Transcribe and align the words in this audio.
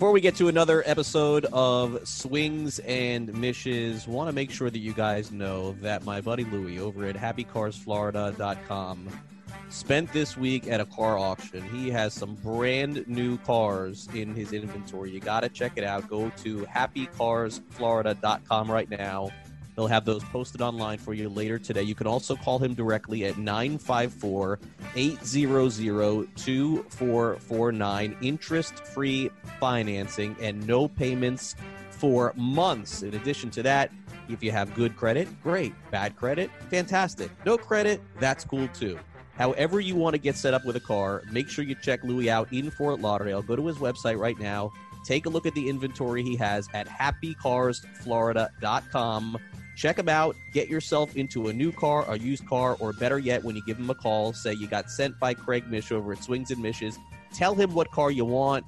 Before 0.00 0.12
we 0.12 0.22
get 0.22 0.34
to 0.36 0.48
another 0.48 0.82
episode 0.86 1.44
of 1.52 2.08
Swings 2.08 2.78
and 2.78 3.30
Mishes, 3.34 4.08
want 4.08 4.30
to 4.30 4.32
make 4.32 4.50
sure 4.50 4.70
that 4.70 4.78
you 4.78 4.94
guys 4.94 5.30
know 5.30 5.72
that 5.82 6.06
my 6.06 6.22
buddy 6.22 6.44
Louie 6.44 6.80
over 6.80 7.04
at 7.04 7.16
happycarsflorida.com 7.16 9.10
spent 9.68 10.10
this 10.14 10.38
week 10.38 10.68
at 10.68 10.80
a 10.80 10.86
car 10.86 11.18
auction. 11.18 11.62
He 11.68 11.90
has 11.90 12.14
some 12.14 12.34
brand 12.36 13.06
new 13.08 13.36
cars 13.36 14.08
in 14.14 14.34
his 14.34 14.54
inventory. 14.54 15.10
You 15.10 15.20
got 15.20 15.40
to 15.40 15.50
check 15.50 15.72
it 15.76 15.84
out. 15.84 16.08
Go 16.08 16.32
to 16.44 16.60
happycarsflorida.com 16.60 18.70
right 18.70 18.88
now. 18.88 19.28
He'll 19.80 19.86
have 19.86 20.04
those 20.04 20.22
posted 20.24 20.60
online 20.60 20.98
for 20.98 21.14
you 21.14 21.30
later 21.30 21.58
today. 21.58 21.84
You 21.84 21.94
can 21.94 22.06
also 22.06 22.36
call 22.36 22.58
him 22.58 22.74
directly 22.74 23.24
at 23.24 23.38
954 23.38 24.58
800 24.94 26.36
2449. 26.36 28.16
Interest 28.20 28.84
free 28.84 29.30
financing 29.58 30.36
and 30.38 30.66
no 30.66 30.86
payments 30.86 31.56
for 31.88 32.34
months. 32.36 33.02
In 33.02 33.14
addition 33.14 33.48
to 33.52 33.62
that, 33.62 33.90
if 34.28 34.42
you 34.42 34.52
have 34.52 34.74
good 34.74 34.98
credit, 34.98 35.28
great. 35.42 35.72
Bad 35.90 36.14
credit, 36.14 36.50
fantastic. 36.68 37.30
No 37.46 37.56
credit, 37.56 38.02
that's 38.18 38.44
cool 38.44 38.68
too. 38.74 38.98
However, 39.32 39.80
you 39.80 39.96
want 39.96 40.12
to 40.12 40.18
get 40.18 40.36
set 40.36 40.52
up 40.52 40.66
with 40.66 40.76
a 40.76 40.80
car, 40.80 41.22
make 41.32 41.48
sure 41.48 41.64
you 41.64 41.74
check 41.74 42.04
Louis 42.04 42.28
out 42.28 42.52
in 42.52 42.70
Fort 42.70 43.00
Lauderdale. 43.00 43.40
Go 43.40 43.56
to 43.56 43.66
his 43.66 43.78
website 43.78 44.18
right 44.18 44.38
now. 44.38 44.72
Take 45.06 45.24
a 45.24 45.30
look 45.30 45.46
at 45.46 45.54
the 45.54 45.70
inventory 45.70 46.22
he 46.22 46.36
has 46.36 46.68
at 46.74 46.86
happycarsflorida.com. 46.86 49.38
Check 49.80 49.98
him 49.98 50.10
out. 50.10 50.36
Get 50.52 50.68
yourself 50.68 51.16
into 51.16 51.48
a 51.48 51.54
new 51.54 51.72
car, 51.72 52.04
a 52.06 52.18
used 52.18 52.46
car, 52.46 52.76
or 52.80 52.92
better 52.92 53.18
yet, 53.18 53.42
when 53.42 53.56
you 53.56 53.62
give 53.64 53.78
him 53.78 53.88
a 53.88 53.94
call, 53.94 54.34
say 54.34 54.52
you 54.52 54.66
got 54.66 54.90
sent 54.90 55.18
by 55.18 55.32
Craig 55.32 55.66
Mish 55.68 55.90
over 55.90 56.12
at 56.12 56.22
Swings 56.22 56.50
and 56.50 56.60
Mishes. 56.60 56.98
Tell 57.32 57.54
him 57.54 57.72
what 57.72 57.90
car 57.90 58.10
you 58.10 58.26
want. 58.26 58.66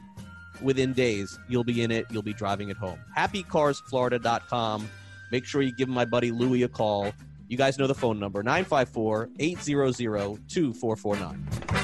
Within 0.62 0.94
days, 0.94 1.38
you'll 1.50 1.64
be 1.64 1.82
in 1.82 1.90
it. 1.90 2.06
You'll 2.10 2.22
be 2.22 2.32
driving 2.32 2.70
it 2.70 2.78
home. 2.78 2.98
HappyCarsFlorida.com. 3.14 4.88
Make 5.30 5.44
sure 5.44 5.60
you 5.60 5.72
give 5.72 5.90
my 5.90 6.06
buddy 6.06 6.30
Louie 6.30 6.62
a 6.62 6.68
call. 6.68 7.12
You 7.46 7.58
guys 7.58 7.78
know 7.78 7.86
the 7.86 7.94
phone 7.94 8.18
number 8.18 8.42
954 8.42 9.28
800 9.38 10.48
2449. 10.48 11.81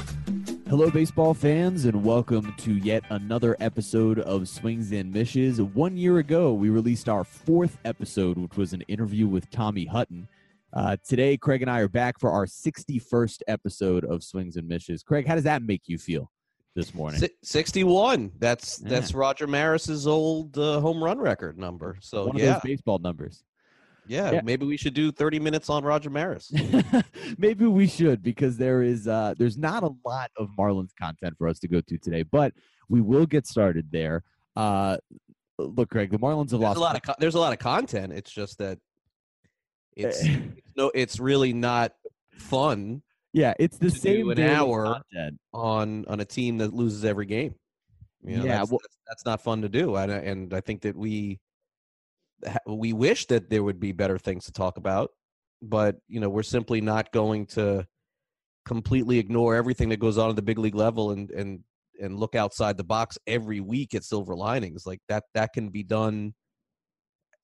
Hello, 0.69 0.91
baseball 0.91 1.33
fans, 1.33 1.85
and 1.85 2.03
welcome 2.03 2.53
to 2.57 2.73
yet 2.73 3.03
another 3.09 3.57
episode 3.59 4.19
of 4.19 4.47
Swings 4.47 4.91
and 4.91 5.11
Mishes. 5.11 5.59
One 5.59 5.97
year 5.97 6.19
ago, 6.19 6.53
we 6.53 6.69
released 6.69 7.09
our 7.09 7.23
fourth 7.23 7.79
episode, 7.85 8.37
which 8.37 8.55
was 8.55 8.71
an 8.73 8.81
interview 8.81 9.25
with 9.25 9.49
Tommy 9.49 9.85
Hutton. 9.85 10.27
Uh, 10.71 10.95
today, 11.03 11.37
Craig 11.37 11.63
and 11.63 11.71
I 11.71 11.79
are 11.79 11.87
back 11.87 12.19
for 12.19 12.29
our 12.29 12.45
61st 12.45 13.41
episode 13.47 14.05
of 14.05 14.23
Swings 14.23 14.57
and 14.57 14.67
Mishes. 14.67 15.01
Craig, 15.01 15.25
how 15.25 15.33
does 15.33 15.45
that 15.45 15.63
make 15.63 15.87
you 15.87 15.97
feel 15.97 16.29
this 16.75 16.93
morning? 16.93 17.19
Si- 17.19 17.29
61. 17.41 18.33
That's 18.37 18.79
yeah. 18.79 18.89
that's 18.89 19.15
Roger 19.15 19.47
Maris's 19.47 20.05
old 20.05 20.55
uh, 20.55 20.81
home 20.81 21.03
run 21.03 21.17
record 21.17 21.57
number. 21.57 21.97
So 21.99 22.27
One 22.27 22.37
yeah, 22.37 22.53
those 22.53 22.61
baseball 22.61 22.99
numbers. 22.99 23.43
Yeah, 24.09 24.31
yeah, 24.31 24.41
maybe 24.43 24.65
we 24.65 24.75
should 24.75 24.95
do 24.95 25.11
30 25.11 25.39
minutes 25.39 25.69
on 25.69 25.83
Roger 25.83 26.09
Maris. 26.09 26.51
maybe 27.37 27.67
we 27.67 27.85
should 27.85 28.23
because 28.23 28.57
there 28.57 28.81
is 28.81 29.07
uh 29.07 29.35
there's 29.37 29.55
not 29.55 29.83
a 29.83 29.91
lot 30.03 30.31
of 30.35 30.49
Marlins 30.57 30.89
content 30.99 31.35
for 31.37 31.47
us 31.47 31.59
to 31.59 31.67
go 31.67 31.79
to 31.81 31.97
today, 31.99 32.23
but 32.23 32.53
we 32.89 33.01
will 33.01 33.27
get 33.27 33.45
started 33.45 33.91
there. 33.91 34.23
Uh 34.55 34.97
look, 35.59 35.89
Greg, 35.89 36.09
the 36.09 36.17
Marlins 36.17 36.49
have 36.49 36.59
there's 36.59 36.61
lost 36.61 36.77
a 36.77 36.81
lot 36.81 36.95
of 36.95 37.03
co- 37.03 37.15
there's 37.19 37.35
a 37.35 37.39
lot 37.39 37.53
of 37.53 37.59
content. 37.59 38.11
It's 38.11 38.31
just 38.31 38.57
that 38.57 38.79
it's, 39.95 40.17
it's 40.25 40.61
no 40.75 40.91
it's 40.95 41.19
really 41.19 41.53
not 41.53 41.93
fun. 42.31 43.03
Yeah, 43.31 43.53
it's 43.59 43.77
the 43.77 43.91
same 43.91 44.31
an 44.31 44.39
hour 44.39 45.03
on 45.53 46.05
on 46.07 46.19
a 46.19 46.25
team 46.25 46.57
that 46.57 46.73
loses 46.73 47.05
every 47.05 47.27
game. 47.27 47.53
You 48.23 48.37
know, 48.37 48.45
yeah, 48.45 48.57
that's, 48.57 48.71
well, 48.71 48.79
that's, 48.81 48.97
that's, 49.07 49.25
not 49.25 49.43
fun 49.43 49.61
to 49.61 49.69
do, 49.69 49.95
and 49.95 50.11
and 50.11 50.53
I 50.53 50.61
think 50.61 50.81
that 50.81 50.95
we 50.95 51.39
we 52.65 52.93
wish 52.93 53.25
that 53.27 53.49
there 53.49 53.63
would 53.63 53.79
be 53.79 53.91
better 53.91 54.17
things 54.17 54.45
to 54.45 54.51
talk 54.51 54.77
about, 54.77 55.11
but 55.61 55.97
you 56.07 56.19
know 56.19 56.29
we're 56.29 56.43
simply 56.43 56.81
not 56.81 57.11
going 57.11 57.45
to 57.47 57.85
completely 58.65 59.17
ignore 59.17 59.55
everything 59.55 59.89
that 59.89 59.99
goes 59.99 60.17
on 60.17 60.29
at 60.29 60.35
the 60.35 60.41
big 60.41 60.59
league 60.59 60.75
level 60.75 61.11
and 61.11 61.31
and 61.31 61.63
and 61.99 62.17
look 62.17 62.35
outside 62.35 62.77
the 62.77 62.83
box 62.83 63.17
every 63.27 63.59
week 63.59 63.93
at 63.93 64.03
silver 64.03 64.35
linings. 64.35 64.85
Like 64.85 65.01
that 65.09 65.23
that 65.33 65.53
can 65.53 65.69
be 65.69 65.83
done 65.83 66.33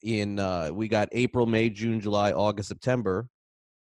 in 0.01 0.39
uh 0.39 0.69
we 0.71 0.87
got 0.87 1.09
april 1.13 1.45
may 1.45 1.69
june 1.69 1.99
july 1.99 2.31
august 2.31 2.69
september. 2.69 3.27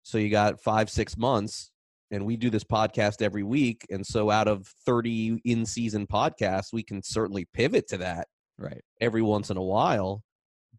So 0.03 0.17
you 0.17 0.29
got 0.29 0.61
five 0.61 0.89
six 0.89 1.17
months 1.17 1.71
and 2.11 2.25
we 2.25 2.35
do 2.35 2.49
this 2.49 2.63
podcast 2.63 3.21
every 3.21 3.43
week 3.43 3.85
and 3.89 4.05
so 4.05 4.31
out 4.31 4.47
of 4.47 4.65
30 4.85 5.41
in 5.45 5.65
season 5.65 6.07
podcasts 6.07 6.73
we 6.73 6.83
can 6.83 7.03
certainly 7.03 7.45
pivot 7.53 7.87
to 7.89 7.97
that 7.97 8.27
right. 8.57 8.81
every 8.99 9.21
once 9.21 9.49
in 9.49 9.57
a 9.57 9.63
while 9.63 10.23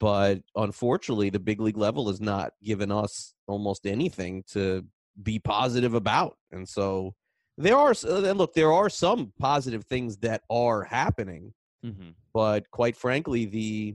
but 0.01 0.41
unfortunately 0.57 1.31
the 1.31 1.39
big 1.39 1.61
league 1.61 1.77
level 1.77 2.09
has 2.09 2.21
not 2.21 2.53
given 2.65 2.91
us 2.91 3.35
almost 3.47 3.87
anything 3.87 4.43
to 4.51 4.85
be 5.23 5.39
positive 5.39 5.95
about 5.95 6.37
and 6.51 6.69
so 6.69 7.15
there 7.59 7.77
are 7.77 7.95
and 8.09 8.39
look 8.39 8.55
there 8.55 8.73
are 8.73 8.89
some 8.89 9.33
positive 9.39 9.85
things 9.85 10.17
that 10.19 10.43
are 10.51 10.83
happening 10.83 11.53
mm-hmm. 11.85 12.11
but 12.33 12.69
quite 12.71 12.97
frankly 12.97 13.45
the 13.45 13.95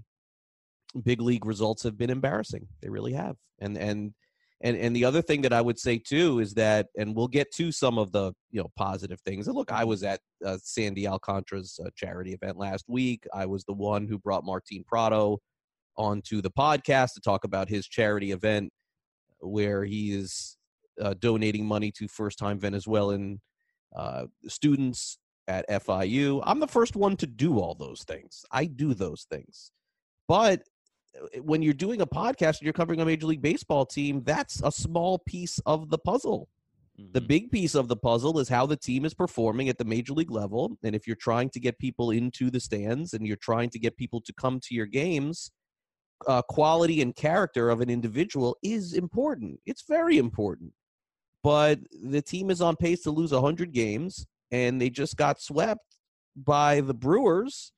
big 1.04 1.20
league 1.20 1.46
results 1.46 1.84
have 1.84 1.98
been 1.98 2.10
embarrassing 2.10 2.68
they 2.82 2.90
really 2.90 3.14
have 3.14 3.36
and 3.60 3.78
and 3.78 4.14
and 4.62 4.78
and 4.78 4.96
the 4.96 5.04
other 5.04 5.22
thing 5.22 5.42
that 5.42 5.52
i 5.52 5.62
would 5.62 5.80
say 5.80 5.98
too 5.98 6.40
is 6.40 6.54
that 6.54 6.88
and 6.98 7.16
we'll 7.16 7.28
get 7.28 7.52
to 7.52 7.72
some 7.72 7.98
of 7.98 8.12
the 8.12 8.32
you 8.52 8.62
know 8.62 8.70
positive 8.78 9.20
things 9.22 9.48
and 9.48 9.56
look 9.56 9.72
i 9.72 9.84
was 9.84 10.04
at 10.04 10.20
uh, 10.46 10.58
sandy 10.62 11.08
alcantara's 11.08 11.80
uh, 11.84 11.90
charity 11.96 12.34
event 12.34 12.58
last 12.58 12.86
week 12.88 13.26
i 13.34 13.46
was 13.46 13.64
the 13.66 13.74
one 13.74 14.08
who 14.08 14.20
brought 14.20 14.46
martin 14.46 14.84
prado 14.88 15.40
onto 15.97 16.41
the 16.41 16.51
podcast 16.51 17.13
to 17.13 17.22
talk 17.22 17.44
about 17.44 17.69
his 17.69 17.88
charity 17.88 18.31
event 18.31 18.72
where 19.39 19.83
he 19.83 20.11
is 20.13 20.57
uh, 21.01 21.13
donating 21.19 21.66
money 21.66 21.91
to 21.91 22.07
first 22.07 22.39
time 22.39 22.59
Venezuelan 22.59 23.41
uh, 23.95 24.25
students 24.47 25.17
at 25.47 25.67
FIU. 25.69 26.41
I'm 26.44 26.59
the 26.59 26.67
first 26.67 26.95
one 26.95 27.16
to 27.17 27.28
do 27.28 27.59
all 27.59 27.75
those 27.75 28.03
things. 28.03 28.44
I 28.51 28.66
do 28.66 28.94
those 28.94 29.25
things. 29.29 29.72
But 30.28 30.63
uh, 31.16 31.41
when 31.41 31.61
you're 31.61 31.73
doing 31.73 32.01
a 32.01 32.07
podcast 32.07 32.59
and 32.59 32.63
you're 32.63 32.73
covering 32.73 33.01
a 33.01 33.06
Major 33.06 33.27
League 33.27 33.41
Baseball 33.41 33.85
team, 33.85 34.23
that's 34.23 34.62
a 34.63 34.72
small 34.72 35.19
piece 35.19 35.59
of 35.66 35.89
the 35.89 35.97
puzzle. 35.97 36.50
Mm-hmm. 37.00 37.12
The 37.12 37.22
big 37.22 37.51
piece 37.51 37.75
of 37.75 37.88
the 37.88 37.97
puzzle 37.97 38.39
is 38.39 38.50
how 38.50 38.66
the 38.66 38.77
team 38.77 39.06
is 39.06 39.13
performing 39.13 39.69
at 39.69 39.77
the 39.77 39.85
major 39.85 40.13
league 40.13 40.31
level. 40.31 40.77
And 40.83 40.95
if 40.95 41.06
you're 41.07 41.16
trying 41.17 41.50
to 41.51 41.59
get 41.59 41.77
people 41.77 42.12
into 42.12 42.50
the 42.50 42.59
stands 42.59 43.13
and 43.13 43.27
you're 43.27 43.38
trying 43.38 43.69
to 43.72 43.79
get 43.79 43.97
people 43.97 44.22
to 44.22 44.33
come 44.33 44.59
to 44.62 44.73
your 44.73 44.85
games, 44.85 45.51
uh, 46.28 46.42
quality 46.44 47.02
and 47.02 47.16
character 47.16 47.70
of 47.70 47.81
an 47.81 47.90
individual 47.90 48.58
is 48.64 48.94
important. 48.94 49.59
It's 49.66 49.84
very 49.88 50.18
important. 50.18 50.74
But 51.44 51.80
the 52.03 52.22
team 52.22 52.50
is 52.50 52.62
on 52.62 52.76
pace 52.76 53.03
to 53.03 53.12
lose 53.12 53.31
100 53.31 53.72
games, 53.72 54.25
and 54.52 54.81
they 54.81 54.90
just 54.90 55.16
got 55.16 55.40
swept 55.40 55.98
by 56.36 56.81
the 56.81 56.94
Brewers. 56.94 57.72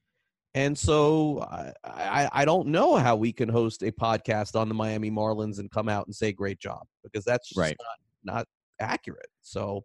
And 0.56 0.78
so 0.78 1.42
I, 1.42 1.74
I, 1.84 2.30
I 2.32 2.46
don't 2.46 2.70
know 2.70 2.96
how 2.96 3.16
we 3.16 3.32
can 3.34 3.50
host 3.50 3.84
a 3.84 3.92
podcast 3.92 4.60
on 4.60 4.70
the 4.70 4.74
Miami 4.74 5.12
Marlins 5.12 5.60
and 5.60 5.70
come 5.70 5.90
out 5.90 6.08
and 6.08 6.16
say 6.16 6.32
great 6.32 6.60
job 6.60 6.88
because 7.04 7.26
that's 7.26 7.52
right. 7.56 7.76
not, 8.24 8.36
not 8.36 8.48
accurate. 8.80 9.30
So 9.42 9.84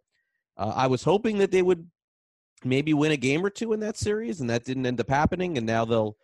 uh, 0.57 0.73
I 0.75 0.87
was 0.87 1.03
hoping 1.03 1.37
that 1.39 1.51
they 1.51 1.61
would 1.61 1.85
maybe 2.63 2.93
win 2.93 3.11
a 3.11 3.17
game 3.17 3.45
or 3.45 3.49
two 3.49 3.73
in 3.73 3.79
that 3.81 3.97
series, 3.97 4.41
and 4.41 4.49
that 4.49 4.63
didn't 4.63 4.85
end 4.85 4.99
up 4.99 5.09
happening. 5.09 5.57
And 5.57 5.67
now 5.67 5.85
they'll 5.85 6.15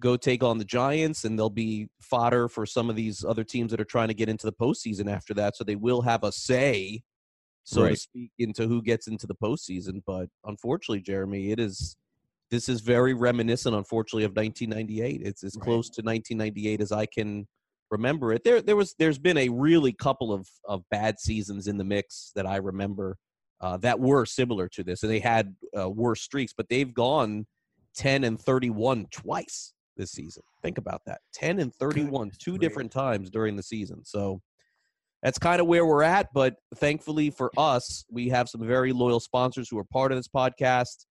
go 0.00 0.16
take 0.16 0.42
on 0.42 0.58
the 0.58 0.64
Giants, 0.64 1.24
and 1.24 1.38
they'll 1.38 1.50
be 1.50 1.88
fodder 2.00 2.48
for 2.48 2.66
some 2.66 2.90
of 2.90 2.96
these 2.96 3.24
other 3.24 3.44
teams 3.44 3.70
that 3.70 3.80
are 3.80 3.84
trying 3.84 4.08
to 4.08 4.14
get 4.14 4.28
into 4.28 4.46
the 4.46 4.52
postseason 4.52 5.10
after 5.10 5.34
that. 5.34 5.56
So 5.56 5.64
they 5.64 5.76
will 5.76 6.02
have 6.02 6.24
a 6.24 6.32
say, 6.32 7.02
so 7.64 7.82
Right. 7.82 7.90
to 7.90 7.96
speak, 7.96 8.32
into 8.38 8.66
who 8.66 8.82
gets 8.82 9.06
into 9.06 9.26
the 9.26 9.34
postseason. 9.34 10.02
But 10.06 10.28
unfortunately, 10.44 11.00
Jeremy, 11.02 11.50
it 11.52 11.60
is 11.60 11.96
this 12.50 12.68
is 12.68 12.80
very 12.80 13.14
reminiscent, 13.14 13.76
unfortunately, 13.76 14.24
of 14.24 14.34
1998. 14.34 15.22
It's 15.22 15.44
as 15.44 15.54
Right. 15.56 15.64
close 15.64 15.88
to 15.90 16.02
1998 16.02 16.80
as 16.80 16.90
I 16.90 17.06
can 17.06 17.46
remember 17.92 18.32
it. 18.32 18.42
There, 18.42 18.60
there 18.60 18.74
was, 18.74 18.94
there's 18.98 19.20
been 19.20 19.36
a 19.38 19.48
really 19.48 19.92
couple 19.92 20.32
of 20.32 20.48
of 20.64 20.82
bad 20.90 21.20
seasons 21.20 21.68
in 21.68 21.78
the 21.78 21.84
mix 21.84 22.32
that 22.34 22.46
I 22.46 22.56
remember 22.56 23.18
uh, 23.60 23.76
that 23.78 24.00
were 24.00 24.24
similar 24.26 24.68
to 24.68 24.82
this, 24.82 25.02
and 25.02 25.12
they 25.12 25.20
had 25.20 25.54
uh, 25.78 25.88
worse 25.88 26.22
streaks, 26.22 26.52
but 26.56 26.68
they've 26.68 26.92
gone 26.92 27.46
10 27.94 28.24
and 28.24 28.40
31 28.40 29.06
twice 29.10 29.74
this 30.00 30.12
season. 30.12 30.42
Think 30.62 30.78
about 30.78 31.02
that 31.06 31.20
10 31.34 31.60
and 31.60 31.74
31, 31.74 32.32
two 32.38 32.58
different 32.58 32.90
times 32.90 33.30
during 33.30 33.54
the 33.54 33.62
season. 33.62 34.04
So 34.04 34.40
that's 35.22 35.38
kind 35.38 35.60
of 35.60 35.66
where 35.66 35.84
we're 35.84 36.02
at. 36.02 36.28
But 36.32 36.56
thankfully 36.76 37.30
for 37.30 37.50
us, 37.56 38.04
we 38.10 38.28
have 38.30 38.48
some 38.48 38.66
very 38.66 38.92
loyal 38.92 39.20
sponsors 39.20 39.68
who 39.68 39.78
are 39.78 39.84
part 39.84 40.12
of 40.12 40.18
this 40.18 40.28
podcast. 40.28 41.04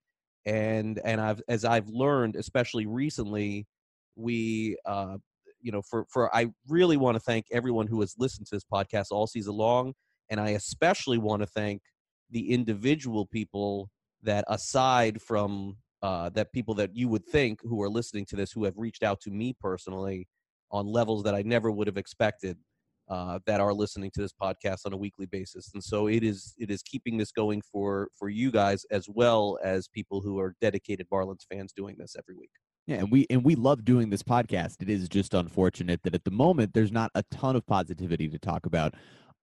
And 0.46 1.00
and 1.04 1.20
I've 1.20 1.40
as 1.48 1.64
I've 1.64 1.88
learned, 1.88 2.34
especially 2.34 2.86
recently, 2.86 3.66
we 4.16 4.76
uh, 4.86 5.18
you 5.60 5.70
know 5.70 5.82
for 5.82 6.06
for 6.08 6.34
I 6.34 6.46
really 6.66 6.96
want 6.96 7.16
to 7.16 7.20
thank 7.20 7.46
everyone 7.52 7.86
who 7.86 8.00
has 8.00 8.14
listened 8.18 8.46
to 8.46 8.56
this 8.56 8.64
podcast 8.64 9.08
all 9.10 9.26
season 9.26 9.54
long, 9.54 9.92
and 10.30 10.40
I 10.40 10.50
especially 10.50 11.18
want 11.18 11.42
to 11.42 11.46
thank 11.46 11.82
the 12.30 12.52
individual 12.52 13.26
people 13.26 13.90
that 14.22 14.46
aside 14.48 15.20
from 15.20 15.76
uh, 16.02 16.30
that 16.30 16.52
people 16.52 16.74
that 16.74 16.94
you 16.96 17.08
would 17.08 17.24
think 17.26 17.60
who 17.62 17.82
are 17.82 17.88
listening 17.88 18.24
to 18.26 18.36
this 18.36 18.52
who 18.52 18.64
have 18.64 18.76
reached 18.76 19.02
out 19.02 19.20
to 19.20 19.30
me 19.30 19.54
personally 19.60 20.26
on 20.70 20.86
levels 20.86 21.22
that 21.24 21.34
I 21.34 21.42
never 21.42 21.70
would 21.70 21.86
have 21.86 21.96
expected 21.96 22.56
uh, 23.10 23.40
that 23.44 23.60
are 23.60 23.74
listening 23.74 24.10
to 24.14 24.22
this 24.22 24.32
podcast 24.32 24.86
on 24.86 24.92
a 24.92 24.96
weekly 24.96 25.26
basis. 25.26 25.72
And 25.74 25.82
so 25.82 26.06
it 26.06 26.22
is 26.22 26.54
it 26.58 26.70
is 26.70 26.82
keeping 26.82 27.18
this 27.18 27.32
going 27.32 27.60
for 27.60 28.08
for 28.16 28.28
you 28.28 28.50
guys 28.50 28.84
as 28.90 29.08
well 29.08 29.58
as 29.64 29.88
people 29.88 30.20
who 30.20 30.38
are 30.38 30.54
dedicated 30.60 31.08
Marlins 31.12 31.44
fans 31.52 31.72
doing 31.72 31.96
this 31.98 32.14
every 32.16 32.36
week. 32.36 32.50
Yeah, 32.86 32.98
and 32.98 33.10
we 33.10 33.26
and 33.28 33.44
we 33.44 33.56
love 33.56 33.84
doing 33.84 34.10
this 34.10 34.22
podcast. 34.22 34.80
It 34.80 34.88
is 34.88 35.08
just 35.08 35.34
unfortunate 35.34 36.02
that 36.04 36.14
at 36.14 36.24
the 36.24 36.30
moment 36.30 36.72
there's 36.72 36.92
not 36.92 37.10
a 37.14 37.24
ton 37.30 37.56
of 37.56 37.66
positivity 37.66 38.28
to 38.28 38.38
talk 38.38 38.64
about 38.64 38.94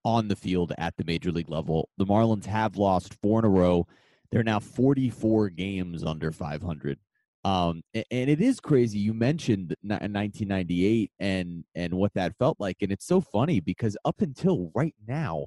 on 0.05 0.29
the 0.29 0.35
field 0.35 0.71
at 0.77 0.95
the 0.97 1.03
major 1.03 1.31
league 1.31 1.49
level. 1.49 1.89
The 1.97 2.05
Marlins 2.05 2.45
have 2.45 2.77
lost 2.77 3.13
four 3.21 3.39
in 3.39 3.45
a 3.45 3.49
row. 3.49 3.85
They're 4.31 4.43
now 4.43 4.59
44 4.59 5.49
games 5.49 6.03
under 6.03 6.31
500. 6.31 6.99
Um, 7.43 7.81
and, 7.93 8.05
and 8.11 8.29
it 8.29 8.41
is 8.41 8.59
crazy. 8.59 8.99
You 8.99 9.13
mentioned 9.13 9.75
1998 9.81 11.11
and 11.19 11.63
and 11.75 11.93
what 11.93 12.13
that 12.15 12.35
felt 12.37 12.57
like, 12.59 12.77
and 12.81 12.91
it's 12.91 13.05
so 13.05 13.21
funny 13.21 13.59
because 13.59 13.95
up 14.03 14.21
until 14.21 14.71
right 14.75 14.95
now, 15.07 15.45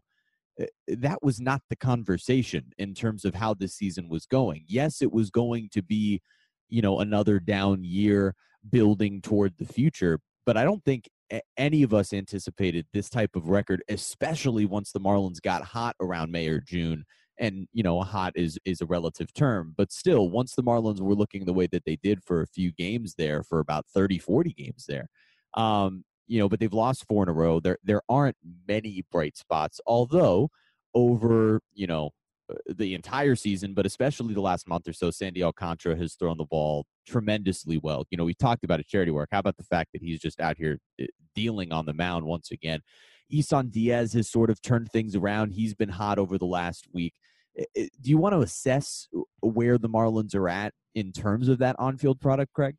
eh, 0.58 0.66
that 0.88 1.22
was 1.22 1.40
not 1.40 1.60
the 1.68 1.76
conversation 1.76 2.72
in 2.78 2.94
terms 2.94 3.24
of 3.24 3.34
how 3.34 3.54
this 3.54 3.74
season 3.74 4.08
was 4.08 4.24
going. 4.24 4.64
Yes, 4.66 5.02
it 5.02 5.12
was 5.12 5.30
going 5.30 5.68
to 5.72 5.82
be, 5.82 6.22
you 6.68 6.80
know, 6.80 7.00
another 7.00 7.38
down 7.38 7.84
year 7.84 8.34
building 8.70 9.20
toward 9.20 9.52
the 9.58 9.66
future, 9.66 10.20
but 10.46 10.56
I 10.56 10.64
don't 10.64 10.84
think 10.84 11.08
any 11.56 11.82
of 11.82 11.94
us 11.94 12.12
anticipated 12.12 12.86
this 12.92 13.08
type 13.08 13.36
of 13.36 13.48
record, 13.48 13.82
especially 13.88 14.64
once 14.64 14.92
the 14.92 15.00
Marlins 15.00 15.40
got 15.40 15.62
hot 15.62 15.96
around 16.00 16.32
May 16.32 16.48
or 16.48 16.60
June 16.60 17.04
and 17.40 17.66
you 17.72 17.82
know 17.82 18.00
hot 18.02 18.32
is 18.37 18.58
is 18.64 18.81
a 18.81 18.87
relative 18.87 19.32
term 19.32 19.75
but 19.76 19.90
still 19.90 20.31
once 20.31 20.54
the 20.54 20.62
marlins 20.62 21.00
were 21.00 21.14
looking 21.14 21.44
the 21.44 21.52
way 21.52 21.66
that 21.66 21.84
they 21.84 21.96
did 21.96 22.22
for 22.22 22.42
a 22.42 22.46
few 22.46 22.70
games 22.70 23.14
there 23.16 23.42
for 23.42 23.58
about 23.58 23.87
30 23.92 24.19
40 24.19 24.52
games 24.52 24.84
there 24.87 25.08
um 25.54 26.04
you 26.28 26.38
know 26.38 26.48
but 26.48 26.60
they've 26.60 26.72
lost 26.72 27.06
four 27.08 27.22
in 27.25 27.28
a 27.28 27.32
row 27.32 27.58
there 27.58 27.78
there 27.82 28.02
aren't 28.08 28.37
many 28.69 29.04
bright 29.10 29.37
spots 29.37 29.81
although 29.87 30.48
over 30.94 31.60
you 31.72 31.87
know 31.87 32.10
uh, 32.50 32.54
the 32.76 32.94
entire 32.94 33.37
season, 33.37 33.75
but 33.75 33.87
especially 33.87 34.34
the 34.34 34.40
last 34.40 34.69
month 34.69 34.88
or 34.88 34.92
so, 34.92 35.10
Sandy 35.10 35.42
Alcantara 35.42 35.96
has 35.96 36.14
thrown 36.14 36.38
the 36.38 36.44
ball 36.44 36.87
tremendously 37.06 37.78
well. 37.78 38.04
You 38.10 38.19
know, 38.19 38.25
we 38.25 38.34
talked 38.34 38.64
about 38.64 38.81
a 38.81 38.84
charity 38.84 39.10
work. 39.10 39.28
How 39.31 39.38
about 39.38 39.56
the 39.56 39.64
fact 39.64 39.90
that 39.92 40.02
he's 40.02 40.20
just 40.20 40.40
out 40.40 40.56
here 40.56 40.78
uh, 41.00 41.06
dealing 41.34 41.72
on 41.72 41.87
the 41.87 41.92
mound 41.92 42.25
once 42.25 42.50
again? 42.50 42.81
Isan 43.32 43.69
Diaz 43.69 44.12
has 44.14 44.28
sort 44.28 44.50
of 44.50 44.60
turned 44.60 44.90
things 44.90 45.14
around. 45.14 45.52
He's 45.52 45.75
been 45.75 45.90
hot 45.90 46.19
over 46.19 46.38
the 46.38 46.46
last 46.46 46.87
week. 46.92 47.14
Do 47.74 48.10
you 48.10 48.18
want 48.18 48.34
to 48.34 48.40
assess 48.40 49.08
where 49.40 49.78
the 49.78 49.88
Marlins 49.88 50.34
are 50.34 50.48
at 50.48 50.72
in 50.94 51.12
terms 51.12 51.48
of 51.48 51.58
that 51.58 51.76
on-field 51.78 52.20
product, 52.20 52.52
Craig? 52.52 52.76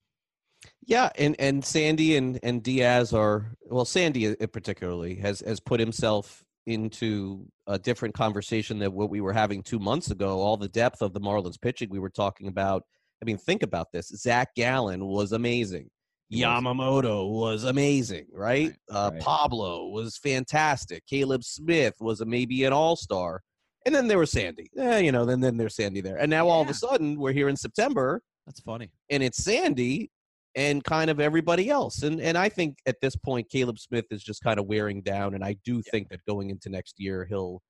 Yeah, 0.86 1.10
and 1.18 1.36
and 1.40 1.64
Sandy 1.66 2.18
and 2.18 2.40
and 2.44 2.62
Diaz 2.62 3.14
are 3.14 3.56
well. 3.66 3.86
Sandy 3.86 4.36
particularly 4.36 5.16
has 5.16 5.42
has 5.42 5.60
put 5.60 5.80
himself 5.80 6.44
into 6.68 7.48
a 7.66 7.80
different 7.80 8.14
conversation 8.14 8.78
than 8.78 8.94
what 8.94 9.10
we 9.10 9.22
were 9.22 9.34
having 9.34 9.64
two 9.64 9.80
months 9.80 10.12
ago. 10.12 10.40
All 10.40 10.58
the 10.58 10.68
depth 10.68 11.02
of 11.02 11.14
the 11.14 11.20
Marlins 11.20 11.60
pitching 11.60 11.90
we 11.90 12.00
were 12.00 12.10
talking 12.10 12.48
about. 12.48 12.84
I 13.22 13.26
mean, 13.26 13.38
think 13.38 13.64
about 13.64 13.92
this. 13.92 14.08
Zach 14.10 14.50
Gallen 14.56 15.06
was 15.06 15.32
amazing. 15.32 15.90
Yamamoto 16.32 17.30
was 17.30 17.66
amazing, 17.66 18.26
right? 18.32 18.68
right, 18.68 18.76
uh, 18.90 19.10
right. 19.14 19.22
Pablo 19.22 19.88
was 19.88 20.18
fantastic. 20.18 21.06
Caleb 21.06 21.44
Smith 21.44 21.96
was 22.00 22.22
a, 22.22 22.26
maybe 22.26 22.64
an 22.64 22.72
all 22.74 22.96
star. 22.96 23.42
And 23.86 23.96
then 23.96 24.08
there 24.08 24.20
was 24.20 24.32
Sandy. 24.32 24.70
Eh, 24.78 25.00
you 25.00 25.12
know, 25.12 25.26
then 25.26 25.40
then 25.40 25.58
there's 25.58 25.76
Sandy 25.76 26.02
there. 26.02 26.18
And 26.18 26.30
now 26.30 26.46
yeah. 26.46 26.52
all 26.52 26.62
of 26.62 26.70
a 26.70 26.74
sudden 26.74 27.20
we're 27.20 27.32
here 27.32 27.50
in 27.50 27.58
September. 27.58 28.22
That's 28.46 28.60
funny. 28.60 28.92
And 29.10 29.24
it's 29.24 29.44
Sandy 29.44 30.12
and 30.56 30.84
kind 30.84 31.10
of 31.10 31.20
everybody 31.20 31.70
else. 31.70 32.04
And 32.04 32.22
and 32.22 32.38
I 32.38 32.50
think 32.50 32.78
at 32.86 33.02
this 33.02 33.16
point 33.16 33.50
Caleb 33.50 33.80
Smith 33.80 34.06
is 34.12 34.24
just 34.24 34.44
kind 34.44 34.60
of 34.60 34.68
wearing 34.68 35.02
down. 35.02 35.34
And 35.34 35.44
I 35.44 35.56
do 35.66 35.78
yeah. 35.78 35.92
think 35.92 36.10
that 36.10 36.26
going 36.28 36.50
into 36.50 36.70
next 36.70 37.00
year 37.00 37.26
he'll 37.26 37.62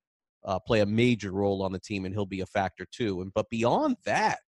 uh, 0.43 0.59
play 0.59 0.81
a 0.81 0.85
major 0.85 1.31
role 1.31 1.61
on 1.63 1.71
the 1.71 1.79
team 1.79 2.05
and 2.05 2.13
he'll 2.13 2.25
be 2.25 2.41
a 2.41 2.45
factor 2.45 2.85
too. 2.91 3.21
And 3.21 3.33
but 3.33 3.49
beyond 3.49 3.97
that, 4.05 4.39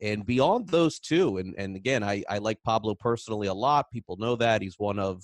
and 0.00 0.24
beyond 0.24 0.68
those 0.68 0.98
two, 0.98 1.38
and 1.38 1.54
and 1.58 1.76
again, 1.76 2.02
I 2.02 2.22
I 2.28 2.38
like 2.38 2.62
Pablo 2.64 2.94
personally 2.94 3.48
a 3.48 3.54
lot. 3.54 3.90
People 3.92 4.16
know 4.16 4.36
that 4.36 4.62
he's 4.62 4.78
one 4.78 4.98
of 4.98 5.22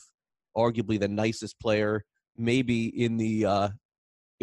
arguably 0.56 1.00
the 1.00 1.09
nicest 1.09 1.59
player 1.61 2.05
maybe 2.37 2.87
in 3.03 3.17
the 3.17 3.44
uh, 3.44 3.69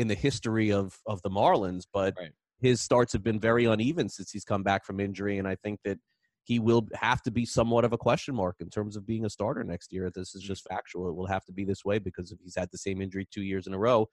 in 0.01 0.07
the 0.07 0.15
history 0.15 0.71
of 0.71 0.97
of 1.05 1.21
the 1.21 1.29
Marlins, 1.29 1.83
but 1.93 2.15
right. 2.19 2.31
his 2.59 2.81
starts 2.81 3.13
have 3.13 3.23
been 3.23 3.39
very 3.39 3.65
uneven 3.65 4.09
since 4.09 4.31
he's 4.31 4.43
come 4.43 4.63
back 4.63 4.85
from 4.85 4.99
injury, 4.99 5.37
and 5.37 5.47
I 5.47 5.55
think 5.55 5.79
that 5.85 5.97
he 6.43 6.59
will 6.59 6.87
have 6.95 7.21
to 7.21 7.31
be 7.31 7.45
somewhat 7.45 7.85
of 7.85 7.93
a 7.93 7.97
question 7.97 8.35
mark 8.35 8.57
in 8.59 8.69
terms 8.69 8.97
of 8.97 9.05
being 9.05 9.25
a 9.25 9.29
starter 9.29 9.63
next 9.63 9.93
year. 9.93 10.11
This 10.13 10.35
is 10.35 10.41
just 10.41 10.67
factual; 10.67 11.07
it 11.07 11.15
will 11.15 11.27
have 11.27 11.45
to 11.45 11.53
be 11.53 11.63
this 11.63 11.85
way 11.85 11.99
because 11.99 12.31
if 12.31 12.39
he's 12.41 12.55
had 12.57 12.69
the 12.71 12.77
same 12.77 13.01
injury 13.01 13.27
two 13.31 13.43
years 13.43 13.67
in 13.67 13.73
a 13.73 13.79
row. 13.79 14.07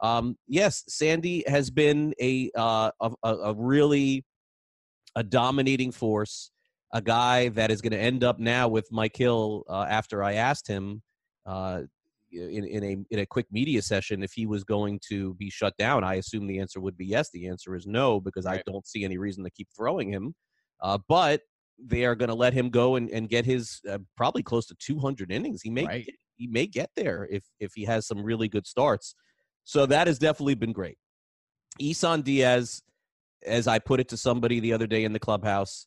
Um, 0.00 0.36
yes, 0.46 0.84
Sandy 0.88 1.42
has 1.48 1.70
been 1.70 2.14
a, 2.20 2.50
uh, 2.56 2.90
a 3.00 3.10
a 3.22 3.54
really 3.54 4.24
a 5.16 5.22
dominating 5.22 5.90
force, 5.90 6.50
a 6.92 7.02
guy 7.02 7.48
that 7.50 7.70
is 7.70 7.80
going 7.80 7.92
to 7.92 7.98
end 7.98 8.22
up 8.22 8.38
now 8.38 8.68
with 8.68 8.92
Mike 8.92 9.16
Hill 9.16 9.64
uh, 9.68 9.86
after 9.88 10.22
I 10.22 10.34
asked 10.34 10.68
him 10.68 11.02
uh, 11.46 11.82
in, 12.30 12.64
in 12.64 12.84
a 12.84 12.96
in 13.10 13.18
a 13.20 13.26
quick 13.26 13.46
media 13.50 13.82
session 13.82 14.22
if 14.22 14.32
he 14.32 14.46
was 14.46 14.64
going 14.64 15.00
to 15.08 15.34
be 15.34 15.50
shut 15.50 15.74
down. 15.78 16.04
I 16.04 16.14
assume 16.14 16.46
the 16.46 16.60
answer 16.60 16.80
would 16.80 16.96
be 16.96 17.06
yes. 17.06 17.30
The 17.32 17.48
answer 17.48 17.74
is 17.74 17.86
no 17.86 18.20
because 18.20 18.44
right. 18.44 18.60
I 18.66 18.70
don't 18.70 18.86
see 18.86 19.04
any 19.04 19.18
reason 19.18 19.44
to 19.44 19.50
keep 19.50 19.68
throwing 19.76 20.10
him. 20.10 20.34
Uh, 20.80 20.98
but 21.08 21.42
they 21.78 22.04
are 22.04 22.14
going 22.14 22.28
to 22.28 22.34
let 22.34 22.52
him 22.52 22.70
go 22.70 22.96
and, 22.96 23.08
and 23.10 23.28
get 23.28 23.44
his 23.44 23.80
uh, 23.88 23.98
probably 24.16 24.42
close 24.42 24.66
to 24.66 24.76
200 24.80 25.30
innings. 25.30 25.62
He 25.62 25.70
may 25.70 25.86
right. 25.86 26.06
get, 26.06 26.14
he 26.36 26.46
may 26.46 26.66
get 26.66 26.90
there 26.96 27.28
if 27.30 27.44
if 27.60 27.72
he 27.74 27.84
has 27.84 28.06
some 28.06 28.22
really 28.22 28.48
good 28.48 28.66
starts. 28.66 29.14
So 29.64 29.86
that 29.86 30.06
has 30.06 30.18
definitely 30.18 30.54
been 30.54 30.72
great. 30.72 30.96
Isan 31.78 32.22
Diaz, 32.22 32.82
as 33.44 33.68
I 33.68 33.78
put 33.78 34.00
it 34.00 34.08
to 34.08 34.16
somebody 34.16 34.60
the 34.60 34.72
other 34.72 34.86
day 34.86 35.04
in 35.04 35.12
the 35.12 35.18
clubhouse, 35.18 35.86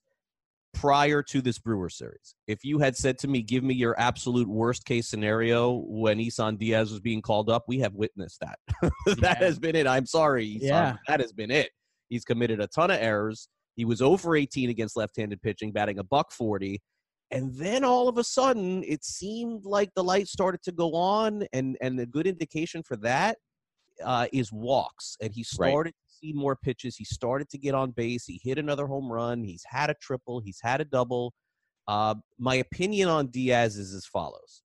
prior 0.74 1.22
to 1.24 1.42
this 1.42 1.60
Brewer 1.60 1.90
series. 1.90 2.36
If 2.48 2.64
you 2.64 2.80
had 2.80 2.96
said 2.96 3.18
to 3.20 3.28
me, 3.28 3.42
give 3.42 3.64
me 3.64 3.74
your 3.74 4.00
absolute 4.00 4.48
worst 4.48 4.86
case 4.86 5.08
scenario 5.08 5.84
when 5.88 6.20
Isan 6.20 6.58
Diaz 6.58 6.92
was 6.92 7.00
being 7.00 7.22
called 7.22 7.50
up, 7.50 7.64
we 7.68 7.80
have 7.80 7.94
witnessed 7.94 8.40
that. 8.42 8.60
that 9.06 9.18
yeah. 9.22 9.36
has 9.36 9.60
been 9.60 9.76
it. 9.76 9.88
I'm 9.88 10.06
sorry, 10.06 10.46
Isan, 10.46 10.68
yeah. 10.68 10.96
that 11.08 11.20
has 11.20 11.34
been 11.34 11.52
it. 11.52 11.70
He's 12.10 12.24
committed 12.24 12.60
a 12.60 12.68
ton 12.68 12.92
of 12.92 13.00
errors. 13.00 13.48
He 13.76 13.86
was 13.86 14.02
over 14.02 14.36
18 14.36 14.70
against 14.70 14.98
left-handed 14.98 15.42
pitching, 15.42 15.72
batting 15.72 16.00
a 16.00 16.04
buck 16.04 16.32
40. 16.32 16.82
And 17.32 17.56
then 17.56 17.86
all 17.86 18.10
of 18.10 18.18
a 18.18 18.24
sudden, 18.24 18.84
it 18.86 19.06
seemed 19.06 19.66
like 19.66 19.90
the 19.96 20.04
light 20.04 20.28
started 20.28 20.62
to 20.64 20.74
go 20.74 20.94
on, 20.94 21.46
and 21.54 21.78
and 21.80 21.98
a 21.98 22.06
good 22.06 22.28
indication 22.28 22.84
for 22.84 22.98
that 22.98 23.38
uh, 24.04 24.28
is 24.34 24.52
walks. 24.52 25.16
And 25.22 25.32
he 25.34 25.44
started 25.44 25.94
see 26.22 26.34
more 26.34 26.56
pitches. 26.56 26.96
He 26.96 27.06
started 27.06 27.50
to 27.50 27.58
get 27.58 27.76
on 27.76 27.92
base. 27.92 28.26
He 28.26 28.40
hit 28.44 28.58
another 28.58 28.88
home 28.88 29.12
run. 29.12 29.44
He's 29.44 29.64
had 29.66 29.90
a 29.90 29.96
triple. 30.02 30.40
He's 30.40 30.60
had 30.62 30.82
a 30.82 30.86
double. 30.86 31.34
Uh, 31.88 32.16
my 32.38 32.56
opinion 32.56 33.10
on 33.10 33.28
Diaz 33.28 33.78
is 33.78 33.94
as 33.94 34.06
follows 34.06 34.62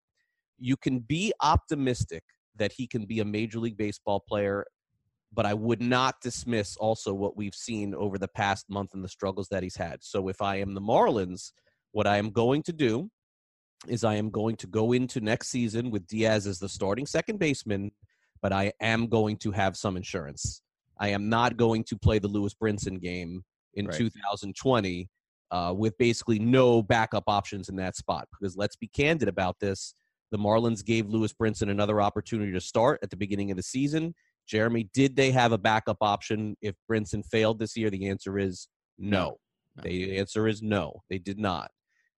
You 0.58 0.76
can 0.76 1.00
be 1.00 1.32
optimistic 1.42 2.22
that 2.56 2.72
he 2.72 2.86
can 2.86 3.04
be 3.04 3.20
a 3.20 3.24
Major 3.24 3.58
League 3.58 3.76
Baseball 3.76 4.20
player, 4.20 4.64
but 5.32 5.46
I 5.46 5.54
would 5.54 5.82
not 5.82 6.20
dismiss 6.22 6.76
also 6.76 7.12
what 7.12 7.36
we've 7.36 7.54
seen 7.54 7.94
over 7.94 8.18
the 8.18 8.28
past 8.28 8.70
month 8.70 8.94
and 8.94 9.04
the 9.04 9.08
struggles 9.08 9.48
that 9.48 9.62
he's 9.62 9.76
had. 9.76 10.02
So 10.02 10.28
if 10.28 10.40
I 10.40 10.56
am 10.56 10.74
the 10.74 10.80
Marlins, 10.80 11.52
what 11.92 12.06
I 12.06 12.16
am 12.16 12.30
going 12.30 12.62
to 12.64 12.72
do 12.72 13.10
is 13.88 14.04
I 14.04 14.14
am 14.14 14.30
going 14.30 14.56
to 14.56 14.66
go 14.66 14.92
into 14.92 15.20
next 15.20 15.48
season 15.48 15.90
with 15.90 16.06
Diaz 16.06 16.46
as 16.46 16.58
the 16.58 16.68
starting 16.68 17.06
second 17.06 17.38
baseman, 17.38 17.90
but 18.40 18.52
I 18.52 18.72
am 18.80 19.06
going 19.06 19.36
to 19.38 19.50
have 19.52 19.76
some 19.76 19.96
insurance. 19.96 20.62
I 20.98 21.08
am 21.08 21.28
not 21.28 21.56
going 21.56 21.84
to 21.84 21.98
play 21.98 22.18
the 22.18 22.28
Lewis 22.28 22.54
Brinson 22.54 23.00
game 23.00 23.44
in 23.74 23.86
right. 23.86 23.96
2020 23.96 25.08
uh, 25.50 25.74
with 25.76 25.96
basically 25.98 26.38
no 26.38 26.82
backup 26.82 27.24
options 27.26 27.68
in 27.68 27.76
that 27.76 27.96
spot. 27.96 28.26
Because 28.32 28.56
let's 28.56 28.76
be 28.76 28.88
candid 28.88 29.28
about 29.28 29.56
this. 29.60 29.94
The 30.32 30.38
Marlins 30.38 30.84
gave 30.84 31.06
Lewis 31.06 31.32
Brinson 31.32 31.70
another 31.70 32.00
opportunity 32.00 32.52
to 32.52 32.60
start 32.60 32.98
at 33.02 33.10
the 33.10 33.16
beginning 33.16 33.50
of 33.50 33.56
the 33.56 33.62
season. 33.62 34.14
Jeremy, 34.46 34.88
did 34.94 35.16
they 35.16 35.30
have 35.30 35.52
a 35.52 35.58
backup 35.58 35.98
option 36.00 36.56
if 36.62 36.74
Brinson 36.90 37.24
failed 37.24 37.58
this 37.58 37.76
year? 37.76 37.90
The 37.90 38.08
answer 38.08 38.38
is 38.38 38.68
no. 38.98 39.38
no. 39.76 39.82
The 39.82 40.18
answer 40.18 40.48
is 40.48 40.62
no. 40.62 41.02
They 41.10 41.18
did 41.18 41.38
not. 41.38 41.70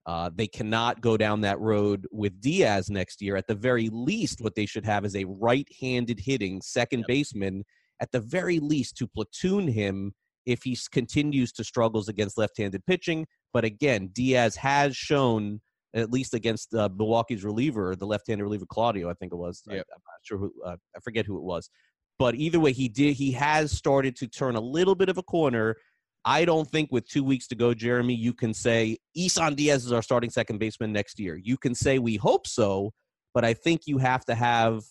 Uh, 0.06 0.30
they 0.35 0.47
cannot 0.47 1.02
go 1.02 1.18
down 1.18 1.42
that 1.42 1.61
road 1.61 2.06
with 2.11 2.40
Diaz 2.40 2.88
next 2.88 3.20
year. 3.20 3.37
At 3.37 3.47
the 3.47 3.54
very 3.54 3.90
least, 3.90 4.40
what 4.40 4.54
they 4.54 4.64
should 4.64 4.87
have 4.87 5.04
is 5.04 5.14
a 5.14 5.25
right 5.25 5.68
handed 5.80 6.18
hitting 6.18 6.62
second 6.62 7.00
yep. 7.00 7.08
baseman 7.08 7.64
at 8.00 8.12
the 8.12 8.21
very 8.21 8.59
least 8.59 8.97
to 8.99 9.07
platoon 9.07 9.69
him 9.69 10.12
if 10.47 10.62
he 10.62 10.78
continues 10.90 11.52
to 11.52 11.64
struggles 11.64 12.09
against 12.09 12.38
left-handed 12.38 12.85
pitching. 12.87 13.26
But 13.52 13.64
again, 13.64 14.09
Diaz 14.12 14.57
has 14.57 14.97
shown 14.97 15.61
at 15.95 16.11
least 16.11 16.35
against 16.35 16.75
uh, 16.75 16.88
Milwaukee's 16.97 17.45
reliever, 17.45 17.97
the 17.97 18.07
left-handed 18.07 18.43
reliever 18.43 18.67
Claudio, 18.67 19.11
I 19.11 19.14
think 19.14 19.33
it 19.33 19.37
was. 19.37 19.62
Yep. 19.67 19.75
I, 19.75 19.78
am 19.78 20.02
not 20.07 20.21
sure 20.23 20.38
who. 20.38 20.52
Uh, 20.64 20.76
I 20.97 21.00
forget 21.00 21.26
who 21.26 21.37
it 21.37 21.43
was. 21.43 21.71
But 22.19 22.35
either 22.35 22.59
way, 22.59 22.73
he 22.73 22.88
did. 22.88 23.14
He 23.14 23.33
has 23.33 23.73
started 23.73 24.17
to 24.17 24.26
turn 24.26 24.57
a 24.57 24.61
little 24.61 24.95
bit 24.95 25.09
of 25.09 25.19
a 25.19 25.23
corner. 25.23 25.76
I 26.25 26.45
don't 26.45 26.69
think 26.69 26.90
with 26.90 27.09
two 27.09 27.23
weeks 27.23 27.47
to 27.49 27.55
go, 27.55 27.73
Jeremy, 27.75 28.14
you 28.14 28.35
can 28.35 28.52
say 28.52 28.99
Isan 29.17 29.55
Diaz 29.55 29.87
is 29.87 29.93
our 29.93 30.02
starting 30.02 30.31
second 30.31 30.59
baseman 30.59 30.93
next 30.93 31.19
year. 31.19 31.38
You 31.40 31.57
can 31.57 31.75
say 31.75 31.99
we 31.99 32.17
hope 32.17 32.47
so, 32.47 32.93
but 33.35 33.45
I 33.45 33.55
think 33.55 33.83
you 33.87 33.99
have 33.99 34.25
to 34.26 34.35
have 34.35 34.83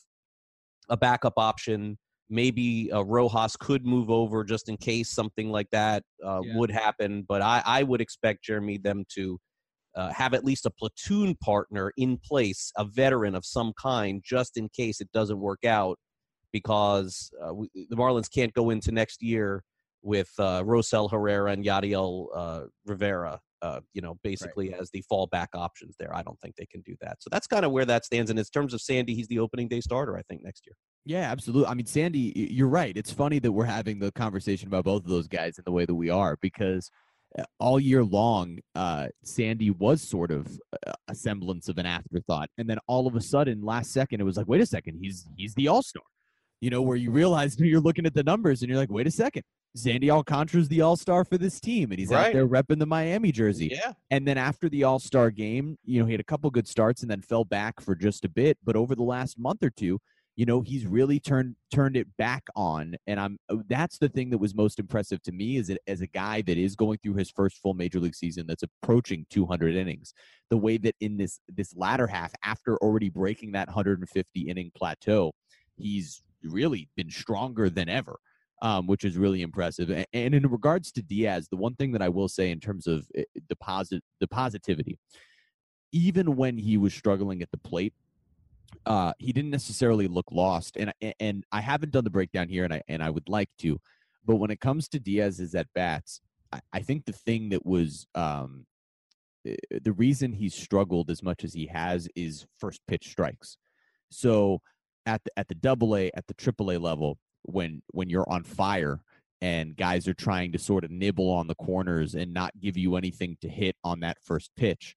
a 0.90 0.98
backup 0.98 1.34
option. 1.38 1.98
Maybe 2.30 2.92
uh, 2.92 3.04
Rojas 3.04 3.56
could 3.56 3.86
move 3.86 4.10
over 4.10 4.44
just 4.44 4.68
in 4.70 4.78
case 4.78 5.10
something 5.10 5.50
like 5.50 5.70
that 5.72 6.04
uh, 6.26 6.42
yeah. 6.44 6.58
would 6.58 6.72
happen. 6.72 7.26
But 7.28 7.42
I, 7.42 7.62
I 7.66 7.84
would 7.84 8.02
expect 8.02 8.44
Jeremy 8.44 8.78
them 8.78 9.06
to 9.16 9.40
uh, 9.96 10.12
have 10.12 10.34
at 10.34 10.44
least 10.44 10.66
a 10.66 10.70
platoon 10.70 11.36
partner 11.36 11.92
in 11.98 12.18
place, 12.18 12.72
a 12.78 12.86
veteran 12.86 13.34
of 13.34 13.46
some 13.46 13.74
kind, 13.82 14.22
just 14.24 14.58
in 14.58 14.70
case 14.70 15.02
it 15.02 15.12
doesn't 15.12 15.40
work 15.40 15.66
out, 15.66 15.98
because 16.52 17.32
uh, 17.44 17.54
we, 17.54 17.70
the 17.74 17.96
Marlins 17.96 18.32
can't 18.32 18.54
go 18.54 18.70
into 18.70 18.92
next 18.92 19.24
year 19.24 19.64
with 20.04 20.30
uh, 20.38 20.64
Rosell 20.64 21.10
Herrera 21.10 21.52
and 21.52 21.66
Yadiel 21.66 22.28
uh, 22.36 22.62
Rivera, 22.86 23.40
uh, 23.62 23.80
you 23.94 24.02
know, 24.02 24.18
basically 24.24 24.70
right. 24.70 24.80
as 24.80 24.90
the 24.92 25.04
fallback 25.12 25.48
options 25.54 25.96
there. 26.00 26.16
I 26.16 26.22
don't 26.22 26.40
think 26.42 26.56
they 26.56 26.66
can 26.66 26.82
do 26.82 26.96
that. 27.02 27.18
So 27.20 27.30
that's 27.32 27.48
kind 27.48 27.66
of 27.66 27.72
where 27.72 27.86
that 27.86 28.06
stands. 28.06 28.30
And 28.30 28.40
in 28.40 28.46
terms 28.46 28.74
of 28.74 28.82
Sandy, 28.82 29.16
he's 29.16 29.28
the 29.28 29.40
opening 29.40 29.68
day 29.68 29.82
starter, 29.82 30.18
I 30.18 30.22
think, 30.24 30.44
next 30.44 30.66
year. 30.66 30.76
Yeah, 31.06 31.32
absolutely. 31.32 31.68
I 31.68 31.74
mean, 31.74 31.86
Sandy, 31.86 32.34
you're 32.52 32.68
right. 32.68 32.96
It's 32.96 33.12
funny 33.12 33.40
that 33.40 33.52
we're 33.52 33.66
having 33.66 34.00
the 34.00 34.12
conversation 34.12 34.68
about 34.68 34.86
both 34.86 35.04
of 35.04 35.10
those 35.10 35.28
guys 35.28 35.58
in 35.58 35.64
the 35.66 35.72
way 35.72 35.86
that 35.86 35.96
we 35.96 36.10
are 36.10 36.38
because 36.42 36.92
uh, 37.38 37.44
all 37.60 37.80
year 37.80 38.04
long, 38.04 38.60
uh, 38.76 39.08
Sandy 39.24 39.70
was 39.70 40.02
sort 40.02 40.32
of 40.32 40.48
a 41.08 41.16
semblance 41.16 41.70
of 41.70 41.78
an 41.78 41.86
afterthought, 41.86 42.50
and 42.58 42.70
then 42.70 42.78
all 42.88 43.08
of 43.08 43.16
a 43.16 43.22
sudden, 43.22 43.62
last 43.62 43.92
second, 43.92 44.22
it 44.22 44.24
was 44.24 44.38
like, 44.38 44.48
wait 44.48 44.62
a 44.62 44.66
second, 44.66 44.98
he's 45.02 45.28
he's 45.36 45.54
the 45.56 45.68
All 45.68 45.82
Star. 45.82 46.04
You 46.62 46.70
know, 46.70 46.82
where 46.82 46.98
you 46.98 47.12
realize 47.12 47.58
you're 47.60 47.82
looking 47.82 48.06
at 48.06 48.14
the 48.14 48.24
numbers 48.24 48.62
and 48.62 48.70
you're 48.70 48.80
like, 48.80 48.92
wait 48.92 49.08
a 49.08 49.12
second, 49.12 49.44
Sandy 49.78 50.10
Alcantara's 50.10 50.68
the 50.68 50.82
All 50.82 50.96
Star 50.96 51.24
for 51.24 51.38
this 51.38 51.60
team, 51.60 51.92
and 51.92 52.00
he's 52.00 52.10
right. 52.10 52.28
out 52.28 52.34
there 52.34 52.48
repping 52.48 52.80
the 52.80 52.86
Miami 52.86 53.32
jersey. 53.32 53.70
Yeah. 53.72 53.94
And 54.10 54.28
then 54.28 54.38
after 54.38 54.70
the 54.70 54.84
All 54.84 55.00
Star 55.00 55.32
game, 55.32 55.78
you 55.86 56.00
know, 56.00 56.06
he 56.06 56.14
had 56.14 56.22
a 56.22 56.26
couple 56.26 56.50
good 56.50 56.68
starts 56.68 57.02
and 57.02 57.12
then 57.12 57.22
fell 57.22 57.46
back 57.46 57.80
for 57.80 57.96
just 57.96 58.26
a 58.26 58.30
bit. 58.30 58.58
But 58.64 58.76
over 58.76 58.96
the 58.96 59.04
last 59.04 59.40
month 59.40 59.64
or 59.64 59.70
two, 59.70 60.00
you 60.36 60.46
know, 60.46 60.62
he's 60.62 60.86
really 60.86 61.20
turned 61.20 61.56
turned 61.74 61.98
it 61.98 62.08
back 62.18 62.44
on. 62.56 62.96
And 63.08 63.20
I'm 63.20 63.38
uh, 63.50 63.58
that's 63.68 63.98
the 63.98 64.10
thing 64.10 64.30
that 64.30 64.38
was 64.38 64.56
most 64.56 64.80
impressive 64.80 65.22
to 65.24 65.32
me 65.32 65.58
is 65.58 65.68
that 65.68 65.80
as 65.88 66.02
a 66.02 66.08
guy 66.08 66.42
that 66.44 66.58
is 66.58 66.76
going 66.76 67.00
through 67.04 67.16
his 67.16 67.32
first 67.32 67.58
full 67.58 67.74
major 67.74 68.00
league 68.00 68.16
season 68.16 68.46
that's 68.48 68.64
approaching 68.64 69.26
200 69.32 69.76
innings, 69.76 70.14
the 70.50 70.58
way 70.58 70.78
that 70.78 70.96
in 71.02 71.18
this 71.18 71.40
this 71.50 71.76
latter 71.76 72.08
half, 72.08 72.32
after 72.44 72.78
already 72.78 73.10
breaking 73.10 73.54
that 73.54 73.68
150 73.68 74.42
inning 74.42 74.72
plateau, 74.76 75.34
he's 75.76 76.22
really 76.44 76.88
been 76.96 77.10
stronger 77.10 77.70
than 77.70 77.90
ever 77.90 78.20
um, 78.62 78.88
which 78.88 79.04
is 79.04 79.18
really 79.18 79.42
impressive. 79.42 79.90
And, 79.90 80.36
in 80.36 80.48
regards 80.48 80.92
to 80.94 81.02
Diaz, 81.02 81.48
the 81.50 81.58
one 81.58 81.76
thing 81.76 81.92
that 81.92 82.02
I 82.02 82.10
will 82.10 82.28
say 82.28 82.52
in 82.52 82.60
terms 82.60 82.88
of 82.88 83.08
eh, 83.16 83.24
the, 83.50 83.56
posit- 83.56 84.04
the 84.20 84.28
positivity, 84.28 84.98
even 85.92 86.36
when 86.36 86.58
he 86.58 86.78
was 86.78 86.94
struggling 86.94 87.42
at 87.42 87.52
the 87.52 87.58
plate, 87.58 87.94
uh, 88.86 89.14
he 89.20 89.32
didn't 89.32 89.52
necessarily 89.52 90.08
look 90.08 90.26
lost. 90.32 90.78
And 90.78 90.94
and 91.20 91.46
I 91.52 91.62
haven't 91.62 91.92
done 91.92 92.04
the 92.04 92.10
breakdown 92.10 92.50
here, 92.50 92.64
and 92.64 92.74
I 92.74 92.82
and 92.88 93.02
I 93.02 93.10
would 93.10 93.30
like 93.30 93.50
to, 93.60 93.80
but 94.26 94.36
when 94.38 94.52
it 94.52 94.60
comes 94.60 94.88
to 94.90 95.00
Diaz's 95.00 95.56
at 95.56 95.68
bats, 95.74 96.22
I, 96.52 96.60
I 96.74 96.80
think 96.82 97.06
the 97.06 97.14
thing 97.14 97.50
that 97.50 97.66
was 97.66 98.08
um, 98.16 98.66
eh, 99.46 99.56
the 99.82 99.94
reason 99.94 100.34
he's 100.34 100.54
struggled 100.54 101.10
as 101.10 101.24
much 101.24 101.44
as 101.44 101.54
he 101.54 101.68
has 101.68 102.10
is 102.16 102.46
first 102.60 102.82
pitch 102.88 103.10
strikes. 103.10 103.58
So 104.10 104.62
at 105.06 105.24
the 105.24 105.32
at 105.38 105.48
the 105.48 105.56
double 105.56 105.96
A, 105.96 106.12
at 106.14 106.28
the 106.28 106.34
triple 106.34 106.72
A 106.72 106.78
level, 106.78 107.18
when 107.44 107.82
when 107.92 108.10
you're 108.10 108.30
on 108.30 108.44
fire 108.44 109.00
and 109.42 109.76
guys 109.76 110.08
are 110.08 110.14
trying 110.14 110.52
to 110.52 110.58
sort 110.58 110.84
of 110.84 110.92
nibble 110.92 111.30
on 111.30 111.48
the 111.48 111.56
corners 111.56 112.16
and 112.16 112.34
not 112.34 112.52
give 112.60 112.78
you 112.78 112.96
anything 112.96 113.38
to 113.42 113.48
hit 113.48 113.76
on 113.84 114.00
that 114.00 114.18
first 114.24 114.52
pitch. 114.56 114.96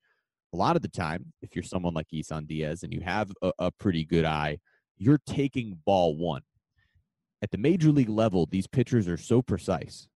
A 0.52 0.56
lot 0.56 0.76
of 0.76 0.82
the 0.82 0.88
time, 0.88 1.32
if 1.42 1.54
you're 1.54 1.62
someone 1.62 1.94
like 1.94 2.06
Isan 2.12 2.46
Diaz 2.46 2.82
and 2.82 2.92
you 2.92 3.00
have 3.02 3.30
a, 3.42 3.52
a 3.58 3.70
pretty 3.70 4.04
good 4.04 4.24
eye, 4.24 4.58
you're 4.96 5.20
taking 5.26 5.78
ball 5.84 6.16
one. 6.16 6.42
At 7.42 7.50
the 7.50 7.58
major 7.58 7.90
league 7.90 8.08
level, 8.08 8.46
these 8.50 8.66
pitchers 8.66 9.08
are 9.08 9.16
so 9.16 9.42
precise 9.42 10.08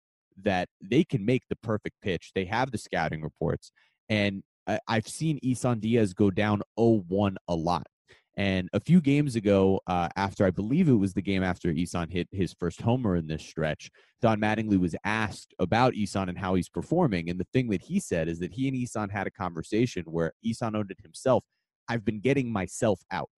that 0.42 0.68
they 0.82 1.04
can 1.04 1.26
make 1.26 1.44
the 1.50 1.56
perfect 1.58 1.96
pitch. 2.02 2.32
They 2.34 2.46
have 2.46 2.72
the 2.72 2.78
scouting 2.78 3.22
reports. 3.22 3.72
And 4.10 4.44
I've 4.88 5.08
seen 5.08 5.40
Isan 5.44 5.80
Diaz 5.80 6.14
go 6.14 6.32
down 6.32 6.62
0 6.80 7.04
1 7.08 7.38
a 7.48 7.56
lot. 7.56 7.88
And 8.36 8.68
a 8.74 8.80
few 8.80 9.00
games 9.00 9.36
ago, 9.36 9.80
uh, 9.86 10.10
after 10.16 10.46
I 10.46 10.50
believe 10.50 10.90
it 10.90 10.94
was 10.94 11.14
the 11.14 11.22
game 11.22 11.44
after 11.44 11.70
Isan 11.70 12.10
hit 12.10 12.28
his 12.32 12.54
first 12.54 12.82
homer 12.82 13.16
in 13.16 13.28
this 13.28 13.44
stretch, 13.44 13.92
Don 14.22 14.40
Mattingly 14.40 14.80
was 14.80 14.96
asked 15.04 15.54
about 15.60 15.94
Isan 15.94 16.30
and 16.30 16.38
how 16.38 16.56
he's 16.56 16.70
performing. 16.70 17.30
And 17.30 17.40
the 17.40 17.48
thing 17.54 17.70
that 17.70 17.84
he 17.84 18.00
said 18.00 18.28
is 18.28 18.40
that 18.40 18.52
he 18.52 18.68
and 18.68 18.76
Isan 18.76 19.10
had 19.10 19.28
a 19.28 19.32
conversation 19.32 20.04
where 20.08 20.34
Isan 20.44 20.76
owned 20.76 20.90
it 20.90 21.00
himself. 21.04 21.44
I've 21.88 22.04
been 22.04 22.20
getting 22.20 22.52
myself 22.52 23.02
out. 23.12 23.30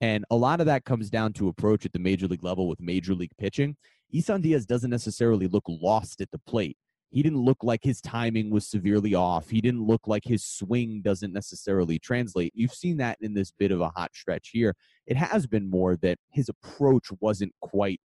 And 0.00 0.24
a 0.30 0.36
lot 0.36 0.60
of 0.60 0.66
that 0.66 0.84
comes 0.84 1.08
down 1.10 1.32
to 1.34 1.48
approach 1.48 1.86
at 1.86 1.92
the 1.92 1.98
major 1.98 2.28
league 2.28 2.44
level 2.44 2.68
with 2.68 2.80
major 2.80 3.14
league 3.14 3.36
pitching. 3.38 3.76
Isan 4.12 4.42
Diaz 4.42 4.66
doesn't 4.66 4.90
necessarily 4.90 5.48
look 5.48 5.64
lost 5.66 6.20
at 6.20 6.30
the 6.30 6.38
plate 6.46 6.76
he 7.10 7.22
didn't 7.22 7.38
look 7.38 7.62
like 7.62 7.82
his 7.82 8.00
timing 8.00 8.50
was 8.50 8.66
severely 8.66 9.14
off. 9.14 9.48
He 9.48 9.60
didn't 9.60 9.86
look 9.86 10.06
like 10.06 10.24
his 10.24 10.44
swing 10.44 11.00
doesn't 11.02 11.32
necessarily 11.32 11.98
translate. 11.98 12.52
You've 12.54 12.74
seen 12.74 12.98
that 12.98 13.16
in 13.20 13.34
this 13.34 13.50
bit 13.50 13.70
of 13.70 13.80
a 13.80 13.88
hot 13.88 14.14
stretch 14.14 14.50
here. 14.52 14.74
It 15.06 15.16
has 15.16 15.46
been 15.46 15.70
more 15.70 15.96
that 15.96 16.18
his 16.30 16.48
approach 16.48 17.08
wasn't 17.20 17.52
quite 17.60 18.00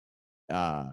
uh 0.50 0.90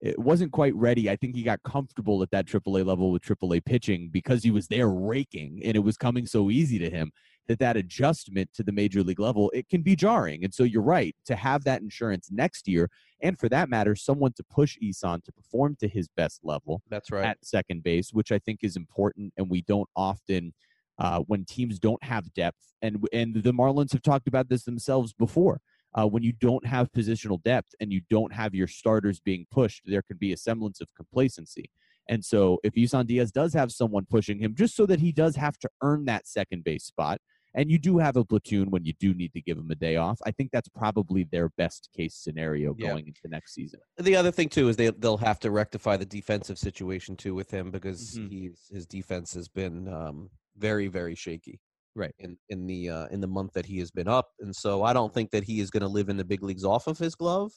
it 0.00 0.18
wasn't 0.18 0.52
quite 0.52 0.74
ready. 0.74 1.10
I 1.10 1.16
think 1.16 1.34
he 1.34 1.42
got 1.42 1.62
comfortable 1.62 2.22
at 2.22 2.30
that 2.30 2.46
AAA 2.46 2.86
level 2.86 3.12
with 3.12 3.22
AAA 3.22 3.62
pitching 3.66 4.08
because 4.10 4.42
he 4.42 4.50
was 4.50 4.66
there 4.68 4.88
raking 4.88 5.60
and 5.62 5.76
it 5.76 5.80
was 5.80 5.98
coming 5.98 6.26
so 6.26 6.50
easy 6.50 6.78
to 6.78 6.88
him 6.88 7.12
that 7.48 7.58
that 7.58 7.76
adjustment 7.76 8.48
to 8.54 8.62
the 8.62 8.72
major 8.72 9.02
league 9.02 9.20
level 9.20 9.50
it 9.54 9.68
can 9.68 9.82
be 9.82 9.94
jarring. 9.94 10.42
And 10.44 10.54
so 10.54 10.62
you're 10.62 10.82
right 10.82 11.14
to 11.26 11.36
have 11.36 11.64
that 11.64 11.82
insurance 11.82 12.30
next 12.30 12.66
year, 12.66 12.88
and 13.22 13.38
for 13.38 13.48
that 13.48 13.68
matter, 13.68 13.94
someone 13.94 14.32
to 14.34 14.44
push 14.44 14.76
Isan 14.80 15.22
to 15.22 15.32
perform 15.32 15.76
to 15.80 15.88
his 15.88 16.08
best 16.08 16.40
level. 16.42 16.82
That's 16.88 17.10
right 17.10 17.24
at 17.24 17.44
second 17.44 17.82
base, 17.82 18.12
which 18.12 18.32
I 18.32 18.38
think 18.38 18.60
is 18.62 18.76
important, 18.76 19.32
and 19.36 19.48
we 19.50 19.62
don't 19.62 19.88
often. 19.96 20.54
Uh, 20.98 21.20
when 21.20 21.46
teams 21.46 21.78
don't 21.78 22.04
have 22.04 22.34
depth, 22.34 22.74
and 22.82 23.06
and 23.10 23.34
the 23.34 23.52
Marlins 23.52 23.92
have 23.92 24.02
talked 24.02 24.28
about 24.28 24.50
this 24.50 24.64
themselves 24.64 25.14
before. 25.14 25.62
Uh, 25.94 26.06
when 26.06 26.22
you 26.22 26.32
don't 26.32 26.64
have 26.64 26.92
positional 26.92 27.42
depth 27.42 27.74
and 27.80 27.92
you 27.92 28.00
don't 28.10 28.32
have 28.32 28.54
your 28.54 28.68
starters 28.68 29.18
being 29.18 29.44
pushed, 29.50 29.82
there 29.86 30.02
can 30.02 30.16
be 30.18 30.32
a 30.32 30.36
semblance 30.36 30.80
of 30.80 30.94
complacency. 30.94 31.68
And 32.08 32.24
so, 32.24 32.58
if 32.62 32.76
Isan 32.76 33.06
Diaz 33.06 33.30
does 33.32 33.54
have 33.54 33.72
someone 33.72 34.04
pushing 34.04 34.38
him, 34.38 34.54
just 34.54 34.74
so 34.74 34.84
that 34.86 35.00
he 35.00 35.12
does 35.12 35.36
have 35.36 35.58
to 35.58 35.70
earn 35.82 36.04
that 36.06 36.26
second 36.26 36.64
base 36.64 36.84
spot, 36.84 37.20
and 37.54 37.70
you 37.70 37.78
do 37.78 37.98
have 37.98 38.16
a 38.16 38.24
platoon 38.24 38.70
when 38.70 38.84
you 38.84 38.92
do 39.00 39.14
need 39.14 39.32
to 39.32 39.40
give 39.40 39.56
them 39.56 39.70
a 39.70 39.74
day 39.74 39.96
off. 39.96 40.20
I 40.24 40.30
think 40.30 40.50
that's 40.52 40.68
probably 40.68 41.24
their 41.24 41.48
best 41.50 41.88
case 41.96 42.14
scenario 42.14 42.74
going 42.74 43.04
yeah. 43.04 43.08
into 43.08 43.20
next 43.28 43.54
season. 43.54 43.80
The 43.98 44.16
other 44.16 44.30
thing 44.30 44.48
too 44.48 44.68
is 44.68 44.76
they 44.76 44.90
they'll 44.90 45.16
have 45.16 45.40
to 45.40 45.50
rectify 45.50 45.96
the 45.96 46.06
defensive 46.06 46.58
situation 46.58 47.16
too 47.16 47.34
with 47.34 47.50
him 47.50 47.70
because 47.70 48.16
mm-hmm. 48.16 48.28
he's 48.28 48.66
his 48.70 48.86
defense 48.86 49.34
has 49.34 49.48
been 49.48 49.88
um, 49.88 50.30
very 50.56 50.88
very 50.88 51.14
shaky. 51.14 51.60
Right 51.96 52.14
in 52.20 52.36
in 52.48 52.68
the 52.68 52.88
uh, 52.88 53.06
in 53.06 53.20
the 53.20 53.26
month 53.26 53.52
that 53.54 53.66
he 53.66 53.80
has 53.80 53.90
been 53.90 54.06
up, 54.06 54.28
and 54.38 54.54
so 54.54 54.84
I 54.84 54.92
don't 54.92 55.12
think 55.12 55.32
that 55.32 55.42
he 55.42 55.58
is 55.58 55.70
going 55.70 55.80
to 55.80 55.88
live 55.88 56.08
in 56.08 56.16
the 56.16 56.24
big 56.24 56.40
leagues 56.40 56.64
off 56.64 56.86
of 56.86 56.96
his 56.98 57.16
glove, 57.16 57.50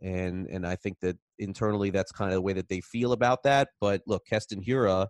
and 0.00 0.46
and 0.46 0.64
I 0.64 0.76
think 0.76 0.98
that 1.02 1.18
internally 1.40 1.90
that's 1.90 2.12
kind 2.12 2.30
of 2.30 2.36
the 2.36 2.40
way 2.40 2.52
that 2.52 2.68
they 2.68 2.80
feel 2.80 3.10
about 3.10 3.42
that. 3.42 3.70
But 3.80 4.02
look, 4.06 4.22
Keston 4.30 4.62
Hiura 4.62 5.08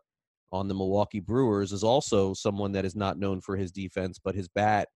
on 0.54 0.68
the 0.68 0.74
Milwaukee 0.74 1.20
Brewers 1.20 1.72
is 1.72 1.82
also 1.82 2.32
someone 2.32 2.72
that 2.72 2.84
is 2.84 2.94
not 2.94 3.18
known 3.18 3.40
for 3.40 3.56
his 3.56 3.72
defense, 3.72 4.20
but 4.22 4.36
his 4.36 4.48
bat 4.48 4.88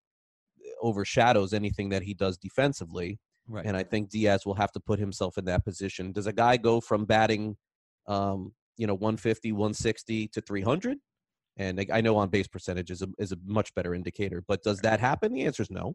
overshadows 0.80 1.52
anything 1.52 1.88
that 1.88 2.04
he 2.04 2.14
does 2.14 2.38
defensively. 2.38 3.18
Right. 3.48 3.66
And 3.66 3.76
I 3.76 3.82
think 3.82 4.10
Diaz 4.10 4.46
will 4.46 4.54
have 4.54 4.70
to 4.72 4.80
put 4.80 5.00
himself 5.00 5.36
in 5.36 5.46
that 5.46 5.64
position. 5.64 6.12
Does 6.12 6.28
a 6.28 6.32
guy 6.32 6.58
go 6.58 6.80
from 6.80 7.06
batting, 7.06 7.56
um, 8.06 8.52
you 8.76 8.86
know, 8.86 8.94
150, 8.94 9.52
160 9.52 10.28
to 10.28 10.40
300? 10.40 10.98
And 11.56 11.84
I 11.92 12.00
know 12.02 12.16
on 12.16 12.28
base 12.28 12.46
percentage 12.46 12.92
is 12.92 13.02
a, 13.02 13.08
is 13.18 13.32
a 13.32 13.36
much 13.44 13.74
better 13.74 13.94
indicator. 13.94 14.44
But 14.46 14.62
does 14.62 14.78
that 14.82 15.00
happen? 15.00 15.32
The 15.32 15.44
answer 15.44 15.64
is 15.64 15.70
no. 15.70 15.94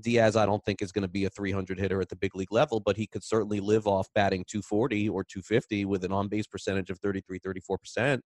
Diaz, 0.00 0.36
I 0.36 0.46
don't 0.46 0.64
think 0.64 0.80
is 0.80 0.92
going 0.92 1.02
to 1.02 1.08
be 1.08 1.24
a 1.24 1.30
300 1.30 1.80
hitter 1.80 2.00
at 2.00 2.08
the 2.08 2.16
big 2.16 2.36
league 2.36 2.52
level, 2.52 2.78
but 2.78 2.96
he 2.96 3.08
could 3.08 3.24
certainly 3.24 3.58
live 3.58 3.88
off 3.88 4.08
batting 4.14 4.44
240 4.48 5.08
or 5.08 5.24
250 5.24 5.84
with 5.84 6.04
an 6.04 6.12
on 6.12 6.28
base 6.28 6.46
percentage 6.46 6.90
of 6.90 7.00
33, 7.00 7.40
34%. 7.40 8.20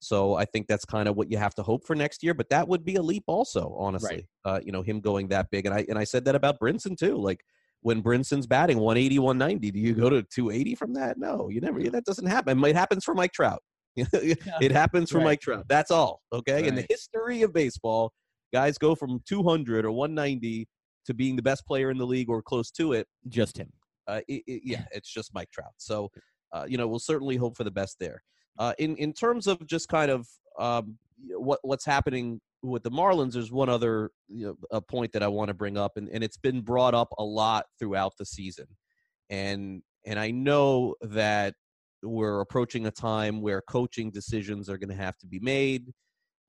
So 0.00 0.34
I 0.34 0.44
think 0.44 0.66
that's 0.66 0.84
kind 0.84 1.08
of 1.08 1.16
what 1.16 1.30
you 1.30 1.38
have 1.38 1.54
to 1.56 1.62
hope 1.62 1.86
for 1.86 1.94
next 1.94 2.22
year. 2.22 2.34
But 2.34 2.50
that 2.50 2.68
would 2.68 2.84
be 2.84 2.96
a 2.96 3.02
leap, 3.02 3.24
also. 3.26 3.74
Honestly, 3.78 4.26
right. 4.44 4.56
uh, 4.56 4.60
you 4.62 4.72
know, 4.72 4.82
him 4.82 5.00
going 5.00 5.28
that 5.28 5.50
big, 5.50 5.66
and 5.66 5.74
I 5.74 5.86
and 5.88 5.98
I 5.98 6.04
said 6.04 6.24
that 6.26 6.34
about 6.34 6.60
Brinson 6.60 6.96
too. 6.96 7.16
Like 7.16 7.42
when 7.80 8.02
Brinson's 8.02 8.46
batting 8.46 8.78
180, 8.78 9.18
190, 9.18 9.70
do 9.70 9.78
you 9.78 9.94
go 9.94 10.10
to 10.10 10.22
280 10.22 10.74
from 10.74 10.94
that? 10.94 11.18
No, 11.18 11.48
you 11.48 11.60
never. 11.60 11.82
That 11.82 12.04
doesn't 12.04 12.26
happen. 12.26 12.62
It 12.64 12.76
happens 12.76 13.04
for 13.04 13.14
Mike 13.14 13.32
Trout. 13.32 13.62
it 13.96 14.72
happens 14.72 15.10
for 15.10 15.18
right. 15.18 15.24
Mike 15.24 15.40
Trout. 15.40 15.64
That's 15.68 15.90
all. 15.90 16.20
Okay. 16.32 16.54
Right. 16.54 16.66
In 16.66 16.74
the 16.74 16.86
history 16.88 17.42
of 17.42 17.52
baseball, 17.52 18.12
guys 18.52 18.76
go 18.76 18.94
from 18.94 19.20
200 19.26 19.84
or 19.84 19.92
190 19.92 20.68
to 21.06 21.14
being 21.14 21.36
the 21.36 21.42
best 21.42 21.66
player 21.66 21.90
in 21.90 21.98
the 21.98 22.06
league 22.06 22.28
or 22.28 22.42
close 22.42 22.70
to 22.72 22.92
it. 22.92 23.06
Just 23.28 23.56
him. 23.56 23.72
Uh, 24.06 24.20
it, 24.28 24.42
it, 24.46 24.62
yeah, 24.64 24.84
it's 24.92 25.12
just 25.12 25.34
Mike 25.34 25.50
Trout. 25.50 25.72
So, 25.78 26.10
uh, 26.52 26.64
you 26.68 26.76
know, 26.76 26.86
we'll 26.86 26.98
certainly 26.98 27.36
hope 27.36 27.56
for 27.56 27.64
the 27.64 27.70
best 27.70 27.96
there. 27.98 28.22
Uh, 28.58 28.72
in 28.78 28.96
in 28.96 29.12
terms 29.12 29.46
of 29.46 29.64
just 29.66 29.88
kind 29.88 30.10
of 30.10 30.26
um, 30.58 30.96
what 31.36 31.60
what's 31.62 31.84
happening 31.84 32.40
with 32.62 32.82
the 32.82 32.90
Marlins, 32.90 33.32
there's 33.32 33.52
one 33.52 33.68
other 33.68 34.10
you 34.28 34.46
know, 34.46 34.56
a 34.70 34.80
point 34.80 35.12
that 35.12 35.22
I 35.22 35.28
want 35.28 35.48
to 35.48 35.54
bring 35.54 35.76
up, 35.76 35.96
and, 35.96 36.08
and 36.08 36.24
it's 36.24 36.38
been 36.38 36.60
brought 36.60 36.94
up 36.94 37.08
a 37.18 37.24
lot 37.24 37.66
throughout 37.78 38.14
the 38.18 38.26
season, 38.26 38.66
and 39.30 39.82
and 40.04 40.18
I 40.18 40.30
know 40.30 40.94
that 41.02 41.54
we're 42.02 42.40
approaching 42.40 42.86
a 42.86 42.90
time 42.90 43.40
where 43.40 43.62
coaching 43.62 44.10
decisions 44.10 44.68
are 44.68 44.78
going 44.78 44.90
to 44.90 45.02
have 45.02 45.16
to 45.18 45.26
be 45.26 45.40
made. 45.40 45.92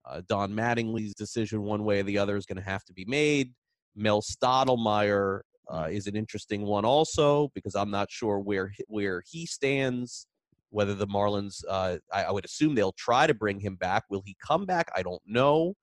Uh, 0.05 0.21
Don 0.27 0.53
Mattingly's 0.53 1.13
decision, 1.13 1.63
one 1.63 1.83
way 1.83 1.99
or 1.99 2.03
the 2.03 2.17
other, 2.17 2.37
is 2.37 2.45
going 2.45 2.57
to 2.57 2.69
have 2.69 2.85
to 2.85 2.93
be 2.93 3.05
made. 3.05 3.53
Mel 3.95 4.21
Stottlemyre 4.21 5.41
uh, 5.69 5.87
is 5.91 6.07
an 6.07 6.15
interesting 6.15 6.61
one 6.61 6.85
also 6.85 7.49
because 7.53 7.75
I'm 7.75 7.91
not 7.91 8.09
sure 8.09 8.39
where 8.39 8.71
where 8.87 9.23
he 9.29 9.45
stands. 9.45 10.27
Whether 10.69 10.95
the 10.95 11.07
Marlins, 11.07 11.63
uh, 11.67 11.97
I, 12.11 12.23
I, 12.25 12.31
would 12.31 12.45
assume 12.45 12.75
they'll 12.75 12.91
try 12.93 13.25
to 13.25 13.33
bring 13.33 13.59
him 13.59 13.75
back. 13.75 14.03
Will 14.09 14.21
he 14.25 14.35
come 14.45 14.65
back? 14.65 14.89
I 14.95 15.01
don't 15.01 15.21
know. 15.25 15.75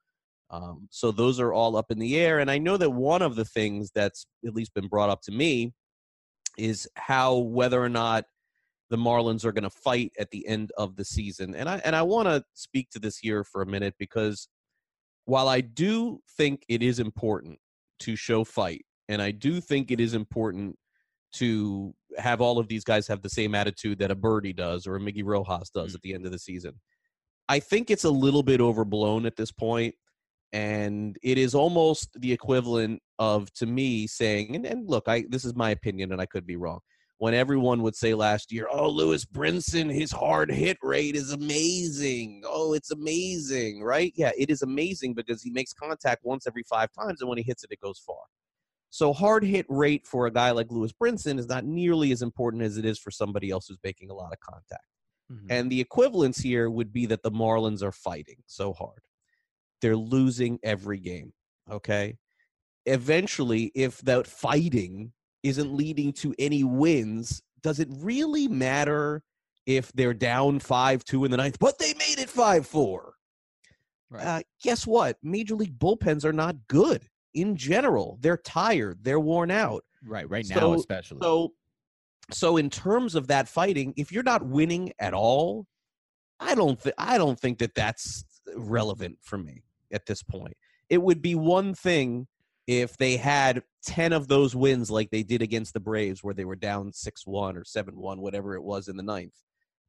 Um, 0.50 0.88
so 0.90 1.10
those 1.10 1.40
are 1.40 1.52
all 1.52 1.76
up 1.76 1.90
in 1.90 1.98
the 1.98 2.16
air. 2.18 2.38
And 2.38 2.50
I 2.50 2.58
know 2.58 2.76
that 2.76 2.90
one 2.90 3.22
of 3.22 3.34
the 3.34 3.44
things 3.44 3.90
that's 3.94 4.26
at 4.46 4.54
least 4.54 4.74
been 4.74 4.88
brought 4.88 5.10
up 5.10 5.22
to 5.22 5.32
me 5.32 5.72
is 6.58 6.88
how 6.96 7.38
whether 7.38 7.82
or 7.82 7.88
not 7.88 8.24
the 8.90 8.96
Marlins 8.96 9.44
are 9.44 9.52
going 9.52 9.64
to 9.64 9.70
fight 9.70 10.12
at 10.18 10.30
the 10.30 10.46
end 10.46 10.70
of 10.76 10.96
the 10.96 11.04
season. 11.04 11.54
And 11.54 11.68
I 11.68 11.80
and 11.84 11.96
I 11.96 12.02
want 12.02 12.28
to 12.28 12.44
speak 12.54 12.90
to 12.90 12.98
this 12.98 13.18
here 13.18 13.42
for 13.42 13.62
a 13.62 13.66
minute 13.66 13.94
because 13.98 14.48
while 15.24 15.48
I 15.48 15.60
do 15.62 16.20
think 16.36 16.64
it 16.68 16.82
is 16.82 17.00
important 17.00 17.58
to 18.00 18.14
show 18.14 18.44
fight, 18.44 18.84
and 19.08 19.20
I 19.20 19.30
do 19.30 19.60
think 19.60 19.90
it 19.90 20.00
is 20.00 20.14
important 20.14 20.76
to 21.34 21.94
have 22.18 22.40
all 22.40 22.58
of 22.58 22.68
these 22.68 22.84
guys 22.84 23.06
have 23.08 23.22
the 23.22 23.28
same 23.28 23.54
attitude 23.54 23.98
that 23.98 24.10
a 24.10 24.14
Birdie 24.14 24.52
does 24.52 24.86
or 24.86 24.96
a 24.96 25.00
Miggy 25.00 25.24
Rojas 25.24 25.70
does 25.70 25.88
mm-hmm. 25.88 25.96
at 25.96 26.02
the 26.02 26.14
end 26.14 26.26
of 26.26 26.32
the 26.32 26.38
season. 26.38 26.74
I 27.48 27.60
think 27.60 27.90
it's 27.90 28.04
a 28.04 28.10
little 28.10 28.42
bit 28.42 28.60
overblown 28.60 29.26
at 29.26 29.36
this 29.36 29.52
point, 29.52 29.94
and 30.52 31.16
it 31.22 31.36
is 31.36 31.54
almost 31.54 32.08
the 32.20 32.32
equivalent 32.32 33.02
of 33.18 33.52
to 33.54 33.66
me 33.66 34.06
saying, 34.06 34.56
and, 34.56 34.64
and 34.64 34.88
look, 34.88 35.04
I 35.08 35.24
this 35.28 35.44
is 35.44 35.54
my 35.54 35.70
opinion, 35.70 36.12
and 36.12 36.20
I 36.20 36.26
could 36.26 36.46
be 36.46 36.56
wrong 36.56 36.80
when 37.18 37.34
everyone 37.34 37.82
would 37.82 37.94
say 37.94 38.14
last 38.14 38.52
year, 38.52 38.66
"Oh, 38.70 38.88
Lewis 38.88 39.24
Brinson, 39.24 39.92
his 39.92 40.10
hard 40.12 40.50
hit 40.50 40.78
rate 40.82 41.16
is 41.16 41.32
amazing. 41.32 42.42
Oh, 42.46 42.72
it's 42.72 42.90
amazing, 42.90 43.82
right? 43.82 44.12
Yeah, 44.16 44.32
it 44.36 44.50
is 44.50 44.62
amazing 44.62 45.14
because 45.14 45.42
he 45.42 45.50
makes 45.50 45.72
contact 45.72 46.24
once 46.24 46.46
every 46.46 46.64
five 46.64 46.90
times, 46.92 47.20
and 47.20 47.28
when 47.28 47.38
he 47.38 47.44
hits 47.44 47.64
it, 47.64 47.72
it 47.72 47.80
goes 47.80 47.98
far. 47.98 48.16
So 48.94 49.12
hard 49.12 49.42
hit 49.42 49.66
rate 49.68 50.06
for 50.06 50.26
a 50.26 50.30
guy 50.30 50.52
like 50.52 50.70
Lewis 50.70 50.92
Brinson 50.92 51.36
is 51.40 51.48
not 51.48 51.64
nearly 51.64 52.12
as 52.12 52.22
important 52.22 52.62
as 52.62 52.76
it 52.76 52.84
is 52.84 52.96
for 52.96 53.10
somebody 53.10 53.50
else 53.50 53.66
who's 53.66 53.80
making 53.82 54.08
a 54.08 54.14
lot 54.14 54.32
of 54.32 54.38
contact. 54.38 54.86
Mm-hmm. 55.32 55.46
And 55.50 55.68
the 55.68 55.80
equivalence 55.80 56.38
here 56.38 56.70
would 56.70 56.92
be 56.92 57.04
that 57.06 57.24
the 57.24 57.32
Marlins 57.32 57.82
are 57.82 57.90
fighting 57.90 58.36
so 58.46 58.72
hard. 58.72 59.00
They're 59.82 59.96
losing 59.96 60.60
every 60.62 61.00
game. 61.00 61.32
Okay. 61.68 62.18
Eventually, 62.86 63.72
if 63.74 64.00
that 64.02 64.28
fighting 64.28 65.10
isn't 65.42 65.74
leading 65.74 66.12
to 66.12 66.32
any 66.38 66.62
wins, 66.62 67.42
does 67.64 67.80
it 67.80 67.88
really 67.90 68.46
matter 68.46 69.24
if 69.66 69.90
they're 69.94 70.14
down 70.14 70.60
5 70.60 71.04
2 71.04 71.24
in 71.24 71.32
the 71.32 71.36
ninth, 71.36 71.58
but 71.58 71.80
they 71.80 71.94
made 71.94 72.20
it 72.20 72.30
5 72.30 72.64
4? 72.64 73.14
Right. 74.10 74.24
Uh, 74.24 74.42
guess 74.62 74.86
what? 74.86 75.16
Major 75.20 75.56
League 75.56 75.80
bullpens 75.80 76.24
are 76.24 76.32
not 76.32 76.54
good 76.68 77.08
in 77.34 77.56
general. 77.56 78.18
They're 78.20 78.36
tired, 78.36 79.00
they're 79.02 79.20
worn 79.20 79.50
out. 79.50 79.84
Right, 80.06 80.28
right 80.28 80.46
now, 80.48 80.74
especially. 80.74 81.18
So, 81.22 81.52
so 82.30 82.56
in 82.56 82.70
terms 82.70 83.14
of 83.14 83.26
that 83.28 83.48
fighting, 83.48 83.92
if 83.96 84.12
you're 84.12 84.22
not 84.22 84.44
winning 84.44 84.92
at 84.98 85.14
all, 85.14 85.66
I 86.40 86.54
don't 86.54 86.80
th- 86.80 86.94
I 86.98 87.18
don't 87.18 87.38
think 87.38 87.58
that 87.58 87.74
that's 87.74 88.24
relevant 88.56 89.18
for 89.22 89.38
me 89.38 89.62
at 89.92 90.06
this 90.06 90.22
point. 90.22 90.56
It 90.90 91.02
would 91.02 91.22
be 91.22 91.34
one 91.34 91.74
thing 91.74 92.26
if 92.66 92.96
they 92.96 93.16
had 93.16 93.62
10 93.86 94.12
of 94.12 94.28
those 94.28 94.56
wins 94.56 94.90
like 94.90 95.10
they 95.10 95.22
did 95.22 95.42
against 95.42 95.74
the 95.74 95.80
Braves 95.80 96.24
where 96.24 96.34
they 96.34 96.46
were 96.46 96.56
down 96.56 96.90
6-1 96.90 97.26
or 97.26 97.62
7-1 97.62 98.18
whatever 98.18 98.54
it 98.54 98.62
was 98.62 98.88
in 98.88 98.96
the 98.96 99.02
ninth. 99.02 99.34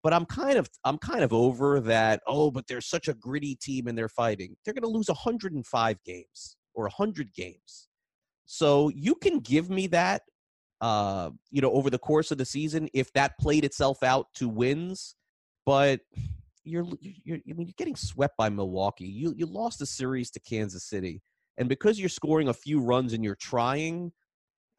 But 0.04 0.13
I'm 0.13 0.26
kind 0.26 0.58
of 0.58 0.69
I'm 0.84 0.98
kind 0.98 1.24
of 1.24 1.34
over 1.34 1.80
that 1.82 2.22
oh 2.28 2.52
but 2.52 2.67
they're 2.67 2.82
such 2.82 3.08
a 3.08 3.13
gritty 3.13 3.56
team 3.56 3.88
and 3.88 3.98
they're 3.98 4.10
fighting. 4.10 4.56
They're 4.63 4.74
going 4.74 4.84
to 4.84 4.89
lose 4.89 5.08
105 5.08 6.04
games 6.04 6.58
or 6.76 6.86
100 6.86 7.34
games. 7.34 7.88
So 8.46 8.90
you 8.90 9.16
can 9.16 9.40
give 9.40 9.70
me 9.70 9.88
that 9.88 10.22
uh 10.82 11.30
you 11.52 11.62
know 11.62 11.72
over 11.72 11.90
the 11.90 11.98
course 11.98 12.32
of 12.32 12.38
the 12.38 12.44
season 12.44 12.90
if 12.94 13.12
that 13.14 13.40
played 13.40 13.64
itself 13.64 14.04
out 14.04 14.28
to 14.36 14.50
wins, 14.50 15.16
but 15.66 16.02
you're 16.64 16.86
you're 17.00 17.38
I 17.38 17.54
mean 17.54 17.68
you're 17.68 17.74
getting 17.78 17.96
swept 17.96 18.36
by 18.38 18.50
Milwaukee. 18.50 19.06
You 19.06 19.34
you 19.38 19.46
lost 19.46 19.80
the 19.80 19.86
series 19.86 20.30
to 20.32 20.40
Kansas 20.40 20.84
City 20.84 21.22
and 21.58 21.70
because 21.70 22.00
you're 22.00 22.10
scoring 22.10 22.50
a 22.50 22.54
few 22.54 22.82
runs 22.82 23.14
and 23.14 23.24
you're 23.24 23.36
trying, 23.36 24.12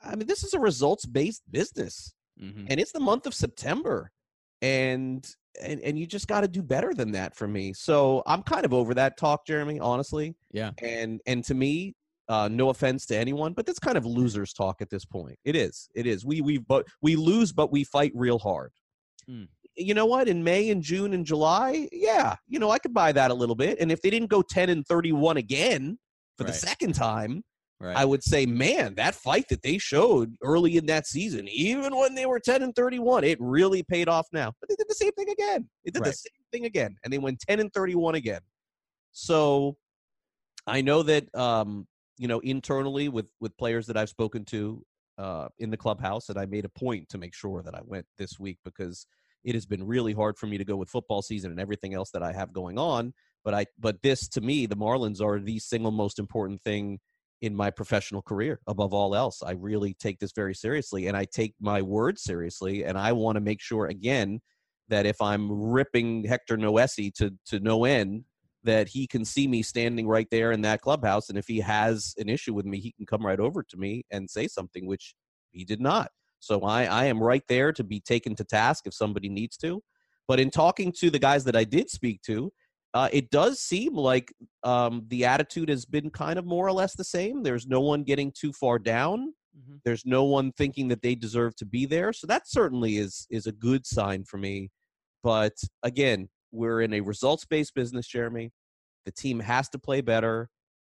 I 0.03 0.15
mean, 0.15 0.27
this 0.27 0.45
is 0.45 0.55
a 0.55 0.61
results 0.61 1.07
based 1.07 1.43
business. 1.51 2.13
Mm-hmm. 2.43 2.67
And 2.69 2.81
it's 2.81 2.93
the 2.93 3.01
month 3.01 3.27
of 3.27 3.35
September. 3.35 4.13
And 4.61 5.27
and, 5.63 5.81
and 5.81 5.99
you 5.99 6.07
just 6.07 6.29
got 6.29 6.43
to 6.43 6.49
do 6.49 6.63
better 6.63 6.95
than 6.95 7.13
that 7.13 7.37
for 7.37 7.49
me. 7.49 7.73
So 7.73 8.23
I'm 8.27 8.43
kind 8.43 8.65
of 8.65 8.73
over 8.73 8.95
that 8.95 9.17
talk, 9.17 9.47
Jeremy, 9.47 9.81
honestly. 9.81 10.35
Yeah. 10.53 10.71
And 10.83 11.21
and 11.27 11.45
to 11.45 11.55
me, 11.55 11.95
uh, 12.29 12.49
no 12.49 12.71
offense 12.71 13.07
to 13.07 13.17
anyone, 13.17 13.53
but 13.53 13.67
that's 13.67 13.79
kind 13.79 13.97
of 13.97 14.05
losers 14.05 14.53
talk 14.53 14.83
at 14.83 14.91
this 14.91 15.05
point. 15.05 15.39
It 15.45 15.55
is. 15.57 15.89
It 15.95 16.07
is. 16.07 16.25
We 16.25 16.41
we 16.41 16.59
but 16.59 16.87
we 17.03 17.17
lose, 17.17 17.53
but 17.53 17.71
we 17.71 17.85
fight 17.85 18.13
real 18.15 18.39
hard. 18.39 18.73
Mm. 19.31 19.49
You 19.77 19.95
know 19.95 20.07
what? 20.07 20.27
In 20.27 20.43
May 20.43 20.71
and 20.71 20.83
June 20.83 21.13
and 21.13 21.25
July, 21.25 21.89
yeah, 21.93 22.35
you 22.49 22.59
know 22.59 22.71
I 22.71 22.79
could 22.79 22.95
buy 22.95 23.13
that 23.13 23.31
a 23.31 23.35
little 23.35 23.55
bit. 23.55 23.79
And 23.79 23.93
if 23.93 24.01
they 24.01 24.11
didn't 24.11 24.31
go 24.31 24.43
ten 24.43 24.71
and 24.71 24.87
thirty-one 24.87 25.37
again, 25.37 25.99
for 26.37 26.45
right. 26.45 26.53
the 26.53 26.59
second 26.59 26.95
time, 26.95 27.45
right. 27.81 27.97
I 27.97 28.05
would 28.05 28.23
say, 28.23 28.47
man, 28.47 28.95
that 28.95 29.15
fight 29.15 29.49
that 29.49 29.63
they 29.63 29.79
showed 29.79 30.35
early 30.43 30.77
in 30.77 30.87
that 30.87 31.07
season, 31.07 31.49
even 31.49 31.97
when 31.97 32.15
they 32.15 32.27
were 32.27 32.41
10 32.41 32.63
and 32.63 32.75
31, 32.75 33.25
it 33.25 33.39
really 33.41 33.83
paid 33.83 34.09
off 34.09 34.27
now. 34.33 34.53
But 34.61 34.69
they 34.69 34.77
did 34.77 34.89
the 34.89 34.95
same 34.95 35.13
thing 35.13 35.31
again. 35.31 35.69
They 35.85 35.91
did 35.91 36.01
right. 36.01 36.11
the 36.11 36.17
same 36.17 36.45
thing 36.53 36.65
again, 36.67 36.97
and 37.05 37.13
they 37.13 37.19
went 37.19 37.41
10 37.41 37.61
and 37.61 37.73
31 37.73 38.15
again. 38.15 38.41
So 39.13 39.77
I 40.67 40.83
know 40.83 41.03
that 41.05 41.35
um, 41.35 41.87
you 42.19 42.29
know 42.29 42.41
internally 42.41 43.09
with 43.09 43.27
with 43.41 43.57
players 43.57 43.87
that 43.87 43.97
I've 43.97 44.09
spoken 44.09 44.45
to 44.47 44.85
uh, 45.19 45.49
in 45.59 45.71
the 45.71 45.77
clubhouse, 45.77 46.29
and 46.29 46.39
I 46.39 46.47
made 46.47 46.65
a 46.65 46.69
point 46.69 47.09
to 47.11 47.19
make 47.19 47.35
sure 47.35 47.63
that 47.63 47.75
I 47.75 47.81
went 47.85 48.07
this 48.19 48.39
week 48.39 48.59
because 48.65 49.07
it 49.45 49.55
has 49.55 49.65
been 49.65 49.87
really 49.87 50.13
hard 50.13 50.37
for 50.37 50.47
me 50.47 50.59
to 50.59 50.65
go 50.65 50.77
with 50.77 50.91
football 50.91 51.23
season 51.23 51.51
and 51.51 51.61
everything 51.61 51.95
else 51.95 52.11
that 52.11 52.23
I 52.23 52.33
have 52.33 52.53
going 52.53 52.79
on. 52.79 53.15
But 53.45 53.55
I 53.55 53.67
but 53.79 54.03
this 54.03 54.29
to 54.31 54.41
me, 54.41 54.67
the 54.67 54.77
Marlins 54.77 55.23
are 55.23 55.39
the 55.39 55.59
single 55.59 55.93
most 55.93 56.19
important 56.19 56.61
thing 56.63 56.99
in 57.43 57.55
my 57.55 57.71
professional 57.71 58.23
career 58.23 58.61
above 58.67 58.95
all 58.95 59.15
else. 59.15 59.43
I 59.43 59.53
really 59.53 59.95
take 59.95 60.19
this 60.19 60.33
very 60.33 60.55
seriously 60.55 61.07
and 61.07 61.17
I 61.17 61.27
take 61.27 61.55
my 61.61 61.83
word 61.83 62.19
seriously 62.19 62.85
and 62.85 62.97
I 62.99 63.13
want 63.13 63.37
to 63.37 63.41
make 63.41 63.61
sure 63.61 63.87
again 63.87 64.41
that 64.89 65.07
if 65.07 65.21
I'm 65.21 65.51
ripping 65.51 66.25
Hector 66.25 66.57
Noesi 66.57 67.13
to 67.15 67.33
to 67.47 67.61
no 67.61 67.85
end 67.85 68.25
that 68.65 68.89
he 68.89 69.07
can 69.07 69.25
see 69.25 69.47
me 69.47 69.63
standing 69.63 70.09
right 70.09 70.27
there 70.31 70.51
in 70.51 70.63
that 70.63 70.81
clubhouse 70.81 71.29
and 71.29 71.39
if 71.39 71.47
he 71.47 71.61
has 71.61 72.15
an 72.19 72.29
issue 72.29 72.55
with 72.55 72.67
me 72.67 72.81
he 72.81 72.93
can 72.93 73.07
come 73.07 73.25
right 73.25 73.41
over 73.41 73.63
to 73.63 73.77
me 73.77 74.05
and 74.11 74.31
say 74.31 74.49
something 74.49 74.87
which 74.87 75.15
he 75.53 75.65
did 75.65 75.81
not. 75.81 76.11
So 76.39 76.63
I 76.63 76.85
I 76.85 77.05
am 77.07 77.23
right 77.23 77.45
there 77.49 77.73
to 77.73 77.85
be 77.85 78.01
taken 78.01 78.35
to 78.37 78.45
task 78.45 78.87
if 78.87 78.95
somebody 78.95 79.29
needs 79.29 79.57
to. 79.59 79.83
But 80.29 80.41
in 80.41 80.51
talking 80.51 80.93
to 80.99 81.11
the 81.11 81.19
guys 81.19 81.45
that 81.45 81.55
I 81.55 81.65
did 81.65 81.89
speak 81.89 82.23
to, 82.23 82.53
uh, 82.95 83.09
it 83.13 83.31
does 83.31 83.61
seem 83.61 83.95
like 83.95 84.33
um, 84.63 85.05
the 85.09 85.25
attitude 85.25 85.69
has 85.69 85.85
been 85.85 86.11
kind 86.11 86.39
of 86.39 86.47
more 86.47 86.67
or 86.67 86.73
less 86.73 86.95
the 86.95 87.05
same. 87.05 87.43
There's 87.43 87.67
no 87.67 87.81
one 87.81 88.05
getting 88.05 88.33
too 88.33 88.53
far 88.53 88.79
down. 88.79 89.35
Mm-hmm. 89.59 89.77
There's 89.85 90.07
no 90.07 90.25
one 90.25 90.53
thinking 90.53 90.89
that 90.89 91.03
they 91.03 91.15
deserve 91.15 91.57
to 91.57 91.67
be 91.67 91.87
there. 91.87 92.13
So 92.13 92.27
that 92.27 92.49
certainly 92.49 92.97
is 92.97 93.27
is 93.31 93.47
a 93.47 93.53
good 93.53 93.87
sign 93.87 94.25
for 94.25 94.39
me. 94.39 94.71
But 95.23 95.55
again, 95.83 96.29
we're 96.53 96.83
in 96.83 96.95
a 96.95 97.01
results 97.01 97.45
based 97.45 97.75
business, 97.75 98.07
Jeremy. 98.07 98.51
The 99.05 99.13
team 99.13 99.41
has 99.41 99.69
to 99.71 99.79
play 99.79 100.01
better. 100.01 100.49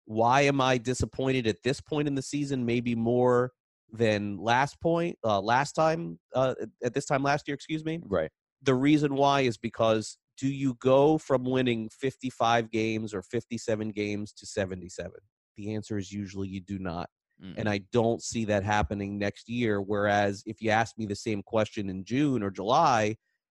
Why 0.05 0.43
am 0.43 0.61
I 0.61 0.79
disappointed 0.79 1.47
at 1.47 1.63
this 1.63 1.81
point 1.81 2.09
in 2.09 2.15
the 2.15 2.23
season? 2.23 2.67
Maybe 2.67 2.95
more 2.95 3.53
than 3.93 4.39
last 4.39 4.81
point, 4.81 5.19
uh, 5.25 5.41
last 5.41 5.73
time, 5.73 6.19
uh, 6.35 6.55
at 6.83 6.95
this 6.95 7.05
time 7.05 7.23
last 7.23 7.47
year, 7.47 7.55
excuse 7.55 7.85
me. 7.85 8.01
Right. 8.07 8.31
The 8.63 8.75
reason 8.75 9.15
why 9.15 9.43
is 9.43 9.59
because 9.59 10.17
do 10.39 10.49
you 10.49 10.75
go 10.81 11.19
from 11.19 11.45
winning 11.45 11.89
55 11.91 12.71
games 12.71 13.15
or 13.15 13.23
57 13.23 13.91
games 13.91 14.33
to 14.33 14.47
77? 14.47 15.13
The 15.57 15.75
answer 15.75 15.99
is 15.99 16.13
usually 16.13 16.49
you 16.49 16.61
do 16.61 16.79
not. 16.79 17.09
Mm-hmm. 17.43 17.61
And 17.61 17.69
I 17.69 17.81
don't 17.93 18.23
see 18.23 18.45
that 18.47 18.65
happening 18.65 19.19
next 19.19 19.49
year. 19.49 19.81
Whereas 19.81 20.43
if 20.47 20.61
you 20.61 20.71
asked 20.71 20.99
me 20.99 21.07
the 21.07 21.17
same 21.17 21.43
question 21.43 21.89
in 21.89 22.05
June 22.05 22.43
or 22.43 22.51
July, 22.51 23.17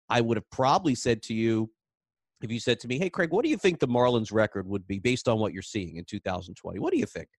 I 0.10 0.22
would 0.22 0.38
have 0.38 0.50
probably 0.52 0.96
said 0.96 1.22
to 1.24 1.34
you, 1.34 1.70
if 2.42 2.52
you 2.52 2.60
said 2.60 2.80
to 2.82 2.88
me, 2.88 3.00
hey, 3.00 3.10
Craig, 3.10 3.32
what 3.32 3.44
do 3.44 3.50
you 3.50 3.58
think 3.58 3.80
the 3.80 3.88
Marlins 3.88 4.32
record 4.32 4.68
would 4.68 4.88
be 4.88 5.00
based 5.00 5.28
on 5.28 5.40
what 5.40 5.54
you're 5.54 5.62
seeing 5.62 5.98
in 5.98 6.06
2020? 6.06 6.80
What 6.80 6.92
do 6.92 7.00
you 7.00 7.06
think? 7.06 7.30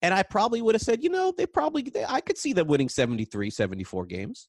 And 0.00 0.12
I 0.12 0.22
probably 0.22 0.62
would 0.62 0.74
have 0.74 0.82
said, 0.82 1.02
you 1.02 1.10
know, 1.10 1.32
they 1.36 1.46
probably, 1.46 1.82
they, 1.82 2.04
I 2.04 2.20
could 2.20 2.38
see 2.38 2.52
them 2.52 2.66
winning 2.66 2.88
73, 2.88 3.50
74 3.50 4.06
games. 4.06 4.48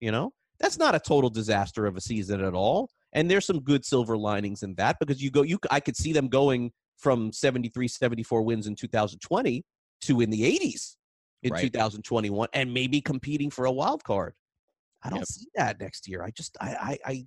You 0.00 0.12
know, 0.12 0.32
that's 0.58 0.78
not 0.78 0.94
a 0.94 1.00
total 1.00 1.30
disaster 1.30 1.86
of 1.86 1.96
a 1.96 2.00
season 2.00 2.42
at 2.42 2.54
all. 2.54 2.90
And 3.12 3.30
there's 3.30 3.44
some 3.46 3.60
good 3.60 3.84
silver 3.84 4.16
linings 4.16 4.62
in 4.62 4.74
that 4.76 4.98
because 5.00 5.22
you 5.22 5.30
go, 5.30 5.42
you 5.42 5.58
I 5.70 5.80
could 5.80 5.96
see 5.96 6.12
them 6.12 6.28
going 6.28 6.72
from 6.96 7.32
73, 7.32 7.88
74 7.88 8.42
wins 8.42 8.66
in 8.66 8.76
2020 8.76 9.64
to 10.02 10.20
in 10.20 10.30
the 10.30 10.42
80s 10.42 10.96
in 11.42 11.52
Right. 11.52 11.62
2021 11.62 12.48
and 12.52 12.72
maybe 12.72 13.00
competing 13.00 13.50
for 13.50 13.64
a 13.64 13.72
wild 13.72 14.04
card. 14.04 14.34
I 15.02 15.10
don't 15.10 15.20
Yep. 15.20 15.28
see 15.28 15.46
that 15.54 15.80
next 15.80 16.06
year. 16.08 16.22
I 16.22 16.30
just 16.30 16.56
I 16.60 16.98
I, 17.06 17.10
I 17.12 17.26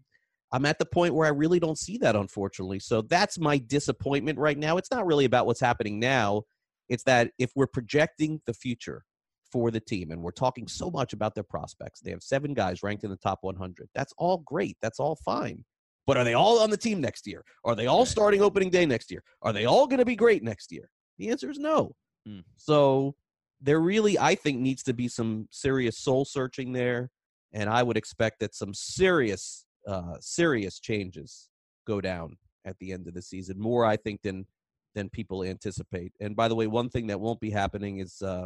I'm 0.52 0.66
at 0.66 0.78
the 0.78 0.86
point 0.86 1.16
where 1.16 1.26
I 1.26 1.32
really 1.32 1.60
don't 1.60 1.78
see 1.80 1.98
that, 2.00 2.16
unfortunately. 2.16 2.80
So 2.80 3.02
that's 3.02 3.40
my 3.40 3.58
disappointment 3.58 4.38
right 4.38 4.58
now. 4.58 4.78
It's 4.78 4.92
not 4.92 5.06
really 5.08 5.26
about 5.26 5.48
what's 5.48 5.60
happening 5.60 6.00
now. 6.00 6.44
It's 6.90 7.04
that 7.06 7.32
if 7.40 7.52
we're 7.56 7.68
projecting 7.68 8.40
the 8.46 8.54
future 8.54 9.04
for 9.52 9.72
the 9.72 9.80
team 9.80 10.12
and 10.12 10.22
we're 10.22 10.32
talking 10.32 10.68
so 10.68 10.92
much 10.92 11.12
about 11.14 11.34
their 11.34 11.44
prospects, 11.44 12.02
they 12.02 12.12
have 12.12 12.22
seven 12.22 12.54
guys 12.54 12.84
ranked 12.84 13.04
in 13.04 13.10
the 13.10 13.18
top 13.18 13.40
100. 13.42 13.90
That's 13.96 14.14
all 14.18 14.38
great. 14.40 14.78
That's 14.82 15.00
all 15.00 15.16
fine. 15.16 15.66
But 16.06 16.18
are 16.18 16.24
they 16.24 16.34
all 16.34 16.60
on 16.60 16.70
the 16.70 16.78
team 16.78 17.00
next 17.00 17.26
year? 17.26 17.44
Are 17.64 17.76
they 17.76 17.88
all 17.88 18.06
starting 18.06 18.42
opening 18.42 18.70
day 18.70 18.86
next 18.86 19.10
year? 19.10 19.24
Are 19.42 19.54
they 19.54 19.66
all 19.66 19.88
going 19.88 20.00
to 20.00 20.06
be 20.06 20.16
great 20.16 20.44
next 20.44 20.72
year? 20.72 20.90
The 21.18 21.30
answer 21.30 21.50
is 21.50 21.60
no. 21.60 21.96
Hmm. 22.26 22.40
So 22.58 23.16
there 23.62 23.80
really, 23.80 24.20
I 24.20 24.36
think, 24.36 24.60
needs 24.60 24.84
to 24.84 24.94
be 24.94 25.08
some 25.08 25.48
serious 25.52 25.98
soul 25.98 26.26
searching 26.26 26.74
there. 26.74 27.10
And 27.54 27.70
I 27.70 27.84
would 27.84 27.98
expect 27.98 28.40
that 28.40 28.56
some 28.56 28.74
serious, 28.74 29.66
uh, 29.88 30.16
serious 30.20 30.80
changes 30.80 31.50
go 31.88 32.02
down 32.02 32.38
at 32.66 32.78
the 32.80 32.92
end 32.92 33.08
of 33.08 33.14
the 33.14 33.22
season. 33.22 33.60
More, 33.60 33.86
I 33.86 33.96
think, 33.98 34.22
than 34.24 34.46
than 34.96 35.10
people 35.10 35.44
anticipate. 35.44 36.14
And 36.20 36.36
by 36.36 36.48
the 36.48 36.56
way, 36.56 36.68
one 36.68 36.90
thing 36.90 37.08
that 37.08 37.20
won't 37.20 37.40
be 37.40 37.50
happening 37.50 37.98
is 37.98 38.22
uh, 38.22 38.46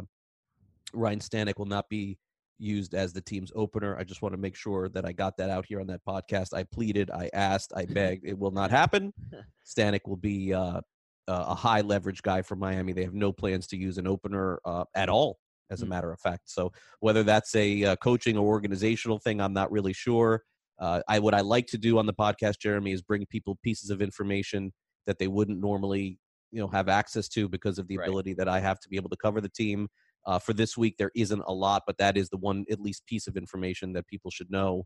Ryan 0.94 1.18
Stanek 1.20 1.58
will 1.58 1.66
not 1.66 1.88
be 1.90 2.18
used 2.58 2.94
as 2.94 3.12
the 3.12 3.20
team's 3.20 3.52
opener. 3.54 3.96
I 3.98 4.04
just 4.04 4.22
want 4.22 4.32
to 4.34 4.40
make 4.40 4.56
sure 4.56 4.88
that 4.90 5.04
I 5.04 5.12
got 5.12 5.36
that 5.38 5.50
out 5.50 5.66
here 5.66 5.80
on 5.80 5.86
that 5.88 6.00
podcast. 6.06 6.52
I 6.54 6.64
pleaded, 6.64 7.10
I 7.10 7.30
asked, 7.32 7.72
I 7.76 7.84
begged. 7.90 8.24
It 8.26 8.38
will 8.38 8.50
not 8.50 8.70
happen. 8.70 9.12
Stanek 9.66 10.00
will 10.06 10.16
be 10.16 10.52
uh, 10.54 10.80
a 11.28 11.54
high 11.54 11.82
leverage 11.82 12.22
guy 12.22 12.42
for 12.42 12.56
Miami. 12.56 12.92
They 12.92 13.04
have 13.04 13.14
no 13.14 13.32
plans 13.32 13.66
to 13.68 13.76
use 13.76 13.98
an 13.98 14.06
opener 14.06 14.60
uh, 14.64 14.84
at 14.94 15.08
all, 15.08 15.38
as 15.70 15.82
a 15.82 15.86
Mm. 15.86 15.90
matter 15.90 16.12
of 16.12 16.20
fact. 16.20 16.42
So 16.50 16.72
whether 17.00 17.22
that's 17.22 17.54
a 17.54 17.84
uh, 17.84 17.96
coaching 17.96 18.36
or 18.36 18.46
organizational 18.46 19.18
thing, 19.18 19.40
I'm 19.40 19.52
not 19.52 19.70
really 19.70 19.92
sure. 19.92 20.42
Uh, 20.80 21.02
I 21.08 21.18
what 21.18 21.34
I 21.34 21.40
like 21.40 21.66
to 21.68 21.78
do 21.78 21.98
on 21.98 22.06
the 22.06 22.14
podcast, 22.14 22.60
Jeremy, 22.60 22.92
is 22.92 23.02
bring 23.02 23.26
people 23.26 23.58
pieces 23.62 23.90
of 23.90 24.00
information 24.00 24.72
that 25.06 25.18
they 25.18 25.26
wouldn't 25.28 25.60
normally, 25.60 26.18
you 26.52 26.60
know, 26.60 26.68
have 26.68 26.88
access 26.88 27.28
to 27.30 27.48
because 27.48 27.78
of 27.78 27.88
the 27.88 27.98
Right. 27.98 28.06
ability 28.08 28.34
that 28.34 28.48
I 28.48 28.60
have 28.60 28.78
to 28.80 28.88
be 28.88 28.96
able 28.96 29.10
to 29.10 29.16
cover 29.16 29.40
the 29.40 29.48
team. 29.48 29.88
Uh, 30.28 30.38
for 30.38 30.52
this 30.52 30.76
week, 30.76 30.94
there 30.98 31.10
isn't 31.14 31.42
a 31.46 31.52
lot, 31.66 31.82
but 31.86 31.96
that 31.98 32.14
is 32.20 32.28
the 32.28 32.36
one 32.36 32.58
at 32.70 32.80
least 32.86 33.06
piece 33.06 33.26
of 33.26 33.34
information 33.36 33.94
that 33.94 34.06
people 34.06 34.30
should 34.30 34.50
know. 34.50 34.84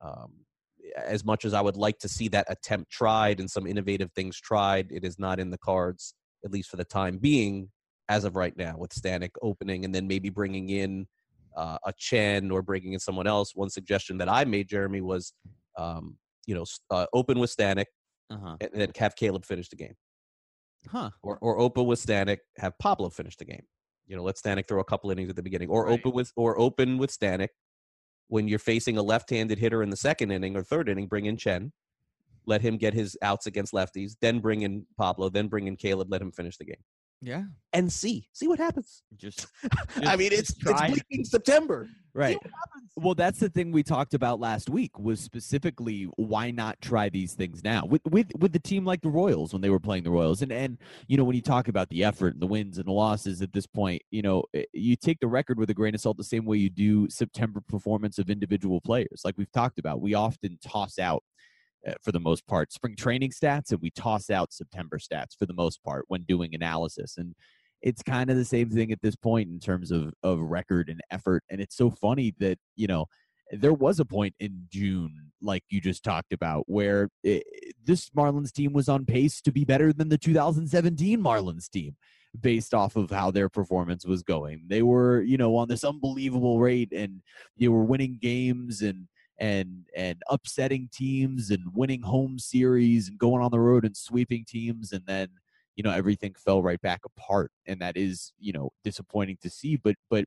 Um, 0.00 0.30
as 0.96 1.24
much 1.24 1.44
as 1.44 1.52
I 1.52 1.60
would 1.60 1.76
like 1.76 1.98
to 2.04 2.08
see 2.08 2.28
that 2.28 2.46
attempt 2.48 2.92
tried 2.92 3.40
and 3.40 3.50
some 3.50 3.66
innovative 3.66 4.10
things 4.12 4.40
tried, 4.40 4.86
it 4.92 5.02
is 5.04 5.18
not 5.18 5.40
in 5.40 5.50
the 5.50 5.58
cards, 5.58 6.14
at 6.44 6.52
least 6.52 6.68
for 6.70 6.76
the 6.76 6.84
time 6.84 7.18
being, 7.18 7.70
as 8.08 8.24
of 8.24 8.36
right 8.36 8.56
now, 8.56 8.74
with 8.78 8.92
Stanek 8.94 9.30
opening 9.42 9.84
and 9.84 9.92
then 9.94 10.06
maybe 10.06 10.30
bringing 10.30 10.68
in 10.68 11.06
uh, 11.56 11.78
a 11.84 11.92
Chen 11.98 12.50
or 12.52 12.62
bringing 12.62 12.92
in 12.92 13.00
someone 13.00 13.26
else. 13.26 13.48
One 13.56 13.70
suggestion 13.70 14.18
that 14.18 14.28
I 14.28 14.44
made, 14.44 14.68
Jeremy, 14.68 15.00
was 15.00 15.32
um, 15.76 16.04
you 16.46 16.54
know 16.54 16.64
uh, 16.90 17.06
open 17.12 17.38
with 17.40 17.50
Stanek 17.56 17.86
Uh-huh. 18.30 18.56
and 18.60 18.70
then 18.74 18.92
have 18.98 19.16
Caleb 19.16 19.44
finish 19.44 19.68
the 19.70 19.76
game, 19.84 19.96
Huh. 20.88 21.10
or 21.22 21.38
or 21.40 21.58
open 21.58 21.86
with 21.86 21.98
Stanek, 22.06 22.38
have 22.58 22.78
Pablo 22.78 23.08
finish 23.10 23.36
the 23.36 23.46
game. 23.46 23.66
You 24.06 24.16
know, 24.16 24.22
let 24.22 24.36
Stanek 24.36 24.68
throw 24.68 24.80
a 24.80 24.84
couple 24.84 25.10
innings 25.10 25.30
at 25.30 25.36
the 25.36 25.42
beginning, 25.42 25.68
or 25.68 25.86
Right. 25.86 25.92
open 25.94 26.12
with 26.12 26.32
or 26.36 26.58
open 26.58 26.98
with 26.98 27.10
Stanek 27.10 27.48
when 28.28 28.48
you're 28.48 28.58
facing 28.58 28.96
a 28.96 29.02
left-handed 29.02 29.58
hitter 29.58 29.82
in 29.82 29.90
the 29.90 29.96
second 29.96 30.30
inning 30.30 30.56
or 30.56 30.62
third 30.62 30.88
inning. 30.88 31.06
Bring 31.06 31.26
in 31.26 31.36
Chen, 31.36 31.72
let 32.46 32.60
him 32.60 32.76
get 32.76 32.94
his 32.94 33.16
outs 33.22 33.46
against 33.46 33.72
lefties, 33.72 34.16
then 34.20 34.40
bring 34.40 34.62
in 34.62 34.86
Pablo, 34.98 35.28
then 35.28 35.48
bring 35.48 35.66
in 35.66 35.76
Caleb, 35.76 36.10
let 36.10 36.20
him 36.22 36.32
finish 36.32 36.56
the 36.56 36.64
game, 36.64 36.82
Yeah. 37.24 37.44
and 37.72 37.90
see 37.92 38.28
see 38.32 38.48
what 38.48 38.58
happens. 38.58 39.02
Just 39.16 39.46
I 40.04 40.16
mean, 40.16 40.32
it's 40.32 40.52
just 40.54 40.60
try. 40.60 40.88
it's 40.88 41.02
bleeding 41.08 41.24
September. 41.24 41.88
right. 42.12 42.38
Well, 42.96 43.14
that's 43.14 43.40
the 43.40 43.48
thing 43.48 43.72
we 43.72 43.82
talked 43.82 44.14
about 44.14 44.38
last 44.38 44.68
week 44.70 44.96
was 44.98 45.18
specifically 45.18 46.04
why 46.16 46.50
not 46.50 46.80
try 46.80 47.08
these 47.08 47.32
things 47.34 47.64
now 47.64 47.84
with 47.86 48.02
with 48.10 48.26
with 48.38 48.52
the 48.52 48.58
team 48.60 48.84
like 48.84 49.00
the 49.00 49.08
Royals 49.08 49.52
when 49.52 49.62
they 49.62 49.70
were 49.70 49.80
playing 49.80 50.04
the 50.04 50.10
Royals 50.10 50.42
and 50.42 50.52
and 50.52 50.78
you 51.08 51.16
know 51.16 51.24
when 51.24 51.34
you 51.34 51.42
talk 51.42 51.68
about 51.68 51.88
the 51.88 52.04
effort 52.04 52.34
and 52.34 52.42
the 52.42 52.46
wins 52.46 52.78
and 52.78 52.86
the 52.86 52.92
losses 52.92 53.42
at 53.42 53.52
this 53.52 53.66
point 53.66 54.02
you 54.10 54.22
know 54.22 54.44
eh, 54.54 54.64
you 54.72 54.94
take 54.94 55.18
the 55.20 55.26
record 55.26 55.58
with 55.58 55.70
a 55.70 55.74
grain 55.74 55.94
of 55.94 56.00
salt 56.00 56.16
the 56.16 56.24
same 56.24 56.44
way 56.44 56.58
you 56.58 56.70
do 56.70 57.08
September 57.08 57.60
performance 57.66 58.18
of 58.18 58.28
individual 58.30 58.80
players 58.80 59.22
like 59.24 59.34
we've 59.38 59.50
talked 59.52 59.78
about 59.78 60.00
we 60.00 60.14
often 60.14 60.58
toss 60.62 60.98
out 60.98 61.24
Uh, 61.86 61.92
for 62.02 62.12
the 62.12 62.20
most 62.20 62.46
part 62.46 62.72
spring 62.72 62.96
training 62.96 63.30
stats 63.30 63.70
and 63.70 63.80
we 63.82 63.90
toss 63.90 64.30
out 64.30 64.52
September 64.52 64.98
stats 64.98 65.36
for 65.38 65.44
the 65.44 65.52
most 65.52 65.82
part 65.82 66.04
when 66.08 66.22
doing 66.22 66.54
analysis 66.54 67.16
and 67.18 67.34
it's 67.82 68.02
kind 68.02 68.30
of 68.30 68.36
the 68.36 68.44
same 68.44 68.70
thing 68.70 68.90
at 68.90 69.02
this 69.02 69.16
point 69.16 69.50
in 69.50 69.60
terms 69.60 69.90
of 69.90 70.14
of 70.22 70.40
record 70.40 70.88
and 70.88 71.00
effort 71.10 71.42
and 71.50 71.60
it's 71.60 71.76
so 71.76 71.90
funny 71.90 72.34
that 72.38 72.58
you 72.74 72.86
know 72.86 73.04
there 73.50 73.74
was 73.74 74.00
a 74.00 74.04
point 74.04 74.34
in 74.40 74.66
June 74.70 75.30
like 75.42 75.62
you 75.68 75.80
just 75.80 76.02
talked 76.02 76.32
about 76.32 76.64
where 76.66 77.10
it, 77.22 77.44
this 77.84 78.08
Marlins 78.10 78.52
team 78.52 78.72
was 78.72 78.88
on 78.88 79.04
pace 79.04 79.40
to 79.42 79.52
be 79.52 79.64
better 79.64 79.92
than 79.92 80.08
the 80.08 80.18
2017 80.18 81.20
Marlins 81.20 81.68
team 81.68 81.96
based 82.40 82.72
off 82.72 82.96
of 82.96 83.10
how 83.10 83.30
their 83.30 83.48
performance 83.48 84.06
was 84.06 84.22
going. 84.22 84.64
They 84.68 84.82
were 84.82 85.20
you 85.20 85.36
know 85.36 85.54
on 85.56 85.68
this 85.68 85.84
unbelievable 85.84 86.58
rate 86.58 86.92
and 86.92 87.20
they 87.58 87.68
were 87.68 87.84
winning 87.84 88.18
games 88.20 88.80
and 88.80 89.06
and 89.38 89.86
and 89.96 90.22
upsetting 90.30 90.88
teams 90.92 91.50
and 91.50 91.62
winning 91.74 92.02
home 92.02 92.38
series 92.38 93.08
and 93.08 93.18
going 93.18 93.42
on 93.42 93.50
the 93.50 93.58
road 93.58 93.84
and 93.84 93.96
sweeping 93.96 94.44
teams 94.46 94.92
and 94.92 95.04
then 95.06 95.28
you 95.76 95.82
know 95.82 95.90
everything 95.90 96.34
fell 96.38 96.62
right 96.62 96.80
back 96.82 97.00
apart 97.04 97.50
and 97.66 97.80
that 97.80 97.96
is 97.96 98.32
you 98.38 98.52
know 98.52 98.70
disappointing 98.84 99.36
to 99.42 99.50
see 99.50 99.76
but 99.76 99.96
but 100.08 100.24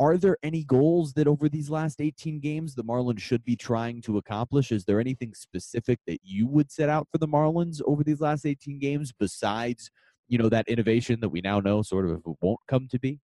are 0.00 0.16
there 0.16 0.36
any 0.42 0.64
goals 0.64 1.12
that 1.12 1.28
over 1.28 1.48
these 1.48 1.70
last 1.70 2.00
18 2.00 2.40
games 2.40 2.74
the 2.74 2.82
Marlins 2.82 3.20
should 3.20 3.44
be 3.44 3.54
trying 3.54 4.02
to 4.02 4.18
accomplish? 4.18 4.72
Is 4.72 4.84
there 4.84 4.98
anything 4.98 5.34
specific 5.34 6.00
that 6.08 6.18
you 6.24 6.48
would 6.48 6.72
set 6.72 6.88
out 6.88 7.06
for 7.12 7.18
the 7.18 7.28
Marlins 7.28 7.80
over 7.86 8.02
these 8.02 8.20
last 8.20 8.44
18 8.44 8.80
games 8.80 9.12
besides 9.16 9.90
you 10.26 10.38
know 10.38 10.48
that 10.48 10.66
innovation 10.68 11.20
that 11.20 11.28
we 11.28 11.40
now 11.40 11.60
know 11.60 11.82
sort 11.82 12.08
of 12.08 12.22
won't 12.40 12.60
come 12.66 12.88
to 12.90 12.98
be 12.98 13.20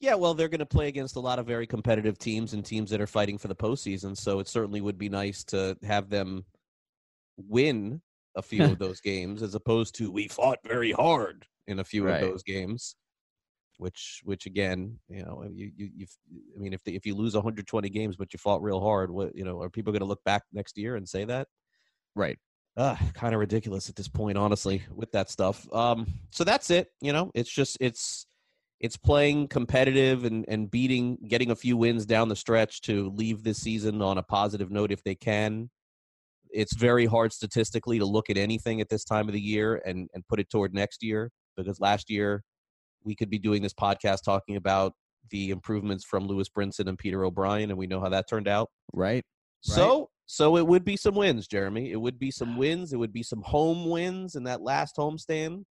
Yeah, 0.00 0.14
well, 0.14 0.34
they're 0.34 0.48
going 0.48 0.60
to 0.60 0.66
play 0.66 0.88
against 0.88 1.16
a 1.16 1.20
lot 1.20 1.38
of 1.38 1.46
very 1.46 1.66
competitive 1.66 2.18
teams 2.18 2.52
and 2.52 2.64
teams 2.64 2.90
that 2.90 3.00
are 3.00 3.06
fighting 3.06 3.36
for 3.36 3.48
the 3.48 3.56
postseason. 3.56 4.16
So 4.16 4.38
it 4.38 4.46
certainly 4.48 4.80
would 4.80 4.98
be 4.98 5.08
nice 5.08 5.42
to 5.44 5.76
have 5.82 6.08
them 6.08 6.44
win 7.36 8.00
a 8.36 8.42
few 8.42 8.70
of 8.70 8.78
those 8.78 9.00
games, 9.00 9.42
as 9.42 9.54
opposed 9.54 9.96
to 9.96 10.10
we 10.12 10.28
fought 10.28 10.58
very 10.64 10.92
hard 10.92 11.46
in 11.66 11.80
a 11.80 11.84
few 11.84 12.04
Right. 12.04 12.22
of 12.22 12.30
those 12.30 12.42
games. 12.42 12.94
Which, 13.78 14.22
which 14.24 14.46
again, 14.46 14.98
you 15.08 15.24
know, 15.24 15.44
you, 15.52 15.70
you, 15.76 15.90
you 15.96 16.06
I 16.56 16.58
mean, 16.58 16.72
if 16.72 16.82
the, 16.82 16.96
if 16.96 17.06
you 17.06 17.14
lose 17.14 17.34
120 17.34 17.88
games 17.90 18.16
but 18.16 18.32
you 18.32 18.38
fought 18.38 18.60
real 18.60 18.80
hard, 18.80 19.08
what, 19.08 19.36
you 19.36 19.44
know, 19.44 19.62
are 19.62 19.70
people 19.70 19.92
going 19.92 20.00
to 20.00 20.06
look 20.06 20.24
back 20.24 20.42
next 20.52 20.76
year 20.76 20.96
and 20.96 21.08
say 21.08 21.24
that? 21.24 21.46
right 22.16 22.38
uh, 22.78 22.96
kind 23.12 23.34
of 23.34 23.40
ridiculous 23.40 23.88
at 23.88 23.96
this 23.96 24.06
point, 24.08 24.38
honestly, 24.38 24.82
with 24.94 25.10
that 25.10 25.28
stuff. 25.28 25.70
Um, 25.72 26.06
so 26.30 26.44
that's 26.44 26.70
it. 26.70 26.92
You 27.00 27.12
know, 27.12 27.32
it's 27.34 27.50
just 27.50 27.76
it's 27.80 28.27
it's 28.80 28.96
playing 28.96 29.48
competitive 29.48 30.24
and 30.24 30.44
and 30.48 30.70
beating, 30.70 31.18
getting 31.28 31.50
a 31.50 31.56
few 31.56 31.76
wins 31.76 32.06
down 32.06 32.28
the 32.28 32.36
stretch 32.36 32.80
to 32.82 33.10
leave 33.10 33.42
this 33.42 33.58
season 33.58 34.02
on 34.02 34.18
a 34.18 34.22
positive 34.22 34.70
note 34.70 34.92
if 34.92 35.02
they 35.02 35.14
can. 35.14 35.70
It's 36.50 36.76
very 36.76 37.06
hard 37.06 37.32
statistically 37.32 37.98
to 37.98 38.06
look 38.06 38.30
at 38.30 38.38
anything 38.38 38.80
at 38.80 38.88
this 38.88 39.04
time 39.04 39.28
of 39.28 39.34
the 39.34 39.40
year 39.40 39.82
and 39.84 40.08
and 40.14 40.26
put 40.28 40.40
it 40.40 40.48
toward 40.50 40.74
next 40.74 41.02
year 41.02 41.30
because 41.56 41.80
last 41.80 42.08
year 42.08 42.42
we 43.04 43.14
could 43.14 43.30
be 43.30 43.38
doing 43.38 43.62
this 43.62 43.74
podcast 43.74 44.22
talking 44.24 44.56
about 44.56 44.92
the 45.30 45.50
improvements 45.50 46.04
from 46.04 46.26
Lewis 46.26 46.48
Brinson 46.48 46.88
and 46.88 46.98
Peter 46.98 47.24
O'Brien, 47.24 47.70
and 47.70 47.78
we 47.78 47.86
know 47.86 48.00
how 48.00 48.08
that 48.08 48.28
turned 48.28 48.48
out. 48.48 48.70
right 48.94 49.24
So 49.62 50.08
so 50.26 50.56
it 50.56 50.66
would 50.66 50.84
be 50.84 50.96
some 50.96 51.14
wins, 51.14 51.48
Jeremy. 51.48 51.90
It 51.90 51.96
would 51.96 52.18
be 52.18 52.30
some 52.30 52.56
wins. 52.56 52.92
It 52.92 52.98
would 52.98 53.12
be 53.14 53.22
some 53.22 53.42
home 53.42 53.88
wins 53.88 54.34
in 54.34 54.44
that 54.44 54.60
last 54.60 54.96
homestand. 54.96 55.64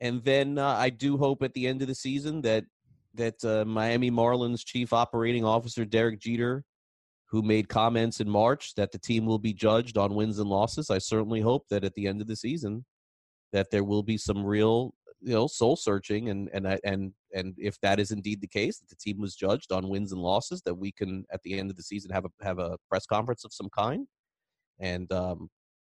And 0.00 0.22
then 0.24 0.58
uh, 0.58 0.74
I 0.74 0.90
do 0.90 1.16
hope 1.16 1.42
at 1.42 1.54
the 1.54 1.66
end 1.66 1.82
of 1.82 1.88
the 1.88 1.94
season 1.94 2.42
that 2.42 2.64
that 3.14 3.42
uh, 3.44 3.64
Miami 3.64 4.10
Marlins 4.10 4.64
chief 4.64 4.92
operating 4.92 5.44
officer 5.44 5.86
Derek 5.86 6.20
Jeter, 6.20 6.64
who 7.30 7.40
made 7.40 7.68
comments 7.68 8.20
in 8.20 8.28
March 8.28 8.74
that 8.74 8.92
the 8.92 8.98
team 8.98 9.24
will 9.24 9.38
be 9.38 9.54
judged 9.54 9.96
on 9.96 10.14
wins 10.14 10.38
and 10.38 10.50
losses. 10.50 10.90
I 10.90 10.98
certainly 10.98 11.40
hope 11.40 11.66
that 11.70 11.82
at 11.82 11.94
the 11.94 12.06
end 12.06 12.20
of 12.20 12.26
the 12.26 12.36
season 12.36 12.84
that 13.52 13.70
there 13.70 13.84
will 13.84 14.02
be 14.02 14.18
some 14.18 14.44
real 14.44 14.92
you 15.22 15.32
know 15.32 15.46
soul 15.46 15.76
searching 15.76 16.28
and 16.28 16.50
and 16.52 16.78
and 16.84 17.12
and 17.34 17.54
if 17.58 17.80
that 17.80 17.98
is 17.98 18.10
indeed 18.10 18.40
the 18.40 18.46
case 18.46 18.78
that 18.78 18.88
the 18.88 18.96
team 18.96 19.18
was 19.18 19.34
judged 19.34 19.72
on 19.72 19.88
wins 19.88 20.12
and 20.12 20.20
losses 20.20 20.60
that 20.62 20.74
we 20.74 20.92
can 20.92 21.24
at 21.32 21.42
the 21.42 21.58
end 21.58 21.70
of 21.70 21.76
the 21.76 21.82
season 21.82 22.10
have 22.10 22.26
a 22.26 22.44
have 22.44 22.58
a 22.58 22.76
press 22.88 23.06
conference 23.06 23.44
of 23.44 23.52
some 23.52 23.68
kind 23.76 24.06
and 24.78 25.10
um 25.12 25.48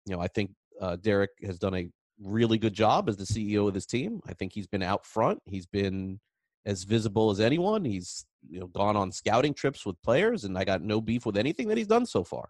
you 0.06 0.16
know 0.16 0.22
i 0.22 0.28
think 0.28 0.52
uh, 0.82 0.96
derek 0.96 1.32
has 1.44 1.60
done 1.60 1.76
a 1.76 1.90
really 2.22 2.58
good 2.58 2.74
job 2.74 3.08
as 3.08 3.18
the 3.18 3.24
ceo 3.24 3.68
of 3.68 3.74
this 3.74 3.86
team 3.86 4.20
i 4.28 4.34
think 4.34 4.54
he's 4.54 4.68
been 4.68 4.84
out 4.84 5.06
front 5.06 5.40
he's 5.46 5.66
been 5.66 6.20
as 6.66 6.84
visible 6.84 7.30
as 7.30 7.40
anyone 7.40 7.86
he's 7.86 8.26
you 8.50 8.60
know 8.60 8.68
gone 8.68 8.98
on 8.98 9.12
scouting 9.12 9.54
trips 9.54 9.86
with 9.86 10.02
players 10.02 10.44
and 10.44 10.58
i 10.58 10.64
got 10.64 10.82
no 10.82 11.00
beef 11.00 11.26
with 11.26 11.38
anything 11.38 11.68
that 11.68 11.78
he's 11.78 11.88
done 11.88 12.06
so 12.06 12.24
far 12.24 12.50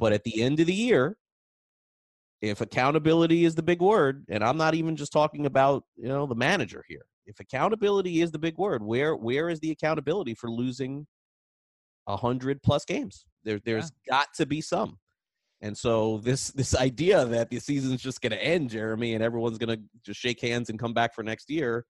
But 0.00 0.14
at 0.14 0.24
the 0.24 0.42
end 0.42 0.58
of 0.60 0.66
the 0.66 0.74
year, 0.74 1.16
if 2.40 2.62
accountability 2.62 3.44
is 3.44 3.54
the 3.54 3.62
big 3.62 3.82
word, 3.82 4.24
and 4.30 4.42
I'm 4.42 4.56
not 4.56 4.74
even 4.74 4.96
just 4.96 5.12
talking 5.12 5.44
about 5.44 5.84
you 5.96 6.08
know 6.08 6.26
the 6.26 6.34
manager 6.34 6.82
here. 6.88 7.04
If 7.26 7.38
accountability 7.38 8.22
is 8.22 8.30
the 8.30 8.38
big 8.38 8.56
word, 8.56 8.82
where 8.82 9.14
where 9.14 9.50
is 9.50 9.60
the 9.60 9.70
accountability 9.70 10.34
for 10.34 10.50
losing 10.50 11.06
a 12.06 12.16
hundred 12.16 12.62
plus 12.62 12.86
games? 12.86 13.26
There, 13.44 13.60
there's 13.64 13.92
yeah. 14.06 14.10
got 14.16 14.28
to 14.36 14.46
be 14.46 14.62
some. 14.62 14.98
And 15.62 15.76
so 15.76 16.18
this 16.18 16.48
this 16.52 16.74
idea 16.74 17.24
that 17.26 17.50
the 17.50 17.58
season's 17.58 18.02
just 18.02 18.20
going 18.20 18.32
to 18.32 18.42
end, 18.42 18.70
Jeremy, 18.70 19.14
and 19.14 19.22
everyone's 19.22 19.58
going 19.58 19.76
to 19.76 19.82
just 20.04 20.18
shake 20.18 20.40
hands 20.40 20.70
and 20.70 20.78
come 20.78 20.94
back 20.94 21.14
for 21.14 21.22
next 21.22 21.50
year, 21.50 21.84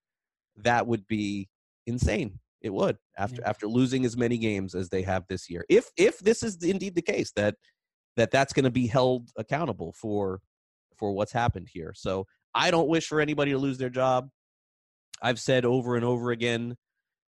that 0.56 0.86
would 0.86 1.06
be 1.06 1.48
insane. 1.86 2.38
It 2.62 2.74
would 2.74 2.98
after 3.16 3.40
yeah. 3.40 3.48
after 3.48 3.66
losing 3.66 4.04
as 4.04 4.16
many 4.16 4.38
games 4.38 4.74
as 4.74 4.88
they 4.88 5.02
have 5.02 5.24
this 5.28 5.48
year. 5.48 5.64
If 5.68 5.86
if 5.96 6.18
this 6.18 6.42
is 6.42 6.62
indeed 6.62 6.94
the 6.94 7.02
case 7.02 7.32
that 7.36 7.54
that 8.16 8.30
that's 8.30 8.52
going 8.52 8.64
to 8.64 8.70
be 8.70 8.86
held 8.86 9.30
accountable 9.36 9.92
for 9.92 10.40
for 10.96 11.12
what's 11.12 11.32
happened 11.32 11.68
here. 11.72 11.92
So 11.94 12.26
I 12.54 12.70
don't 12.70 12.88
wish 12.88 13.06
for 13.06 13.20
anybody 13.20 13.52
to 13.52 13.58
lose 13.58 13.78
their 13.78 13.88
job. 13.88 14.28
I've 15.22 15.40
said 15.40 15.64
over 15.64 15.96
and 15.96 16.04
over 16.04 16.32
again 16.32 16.76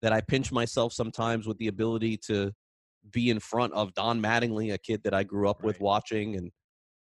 that 0.02 0.12
I 0.12 0.20
pinch 0.20 0.50
myself 0.50 0.92
sometimes 0.92 1.46
with 1.46 1.58
the 1.58 1.68
ability 1.68 2.16
to 2.26 2.52
be 3.10 3.30
in 3.30 3.40
front 3.40 3.72
of 3.72 3.94
Don 3.94 4.20
Mattingly, 4.20 4.72
a 4.72 4.78
kid 4.78 5.02
that 5.04 5.14
I 5.14 5.22
grew 5.22 5.48
up 5.48 5.58
right. 5.60 5.66
with 5.66 5.80
watching 5.80 6.36
and 6.36 6.50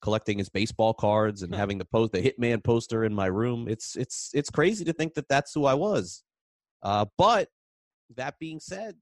collecting 0.01 0.37
his 0.37 0.49
baseball 0.49 0.93
cards 0.93 1.41
and 1.41 1.53
huh. 1.53 1.59
having 1.59 1.77
the 1.77 1.85
post 1.85 2.11
the 2.11 2.21
Hitman 2.21 2.63
poster 2.63 3.03
in 3.03 3.13
my 3.13 3.27
room. 3.27 3.67
It's 3.67 3.95
it's 3.95 4.31
it's 4.33 4.49
crazy 4.49 4.85
to 4.85 4.93
think 4.93 5.13
that 5.15 5.27
that's 5.27 5.53
who 5.53 5.65
I 5.65 5.73
was. 5.73 6.23
Uh, 6.83 7.05
but 7.17 7.49
that 8.15 8.35
being 8.39 8.59
said, 8.59 8.95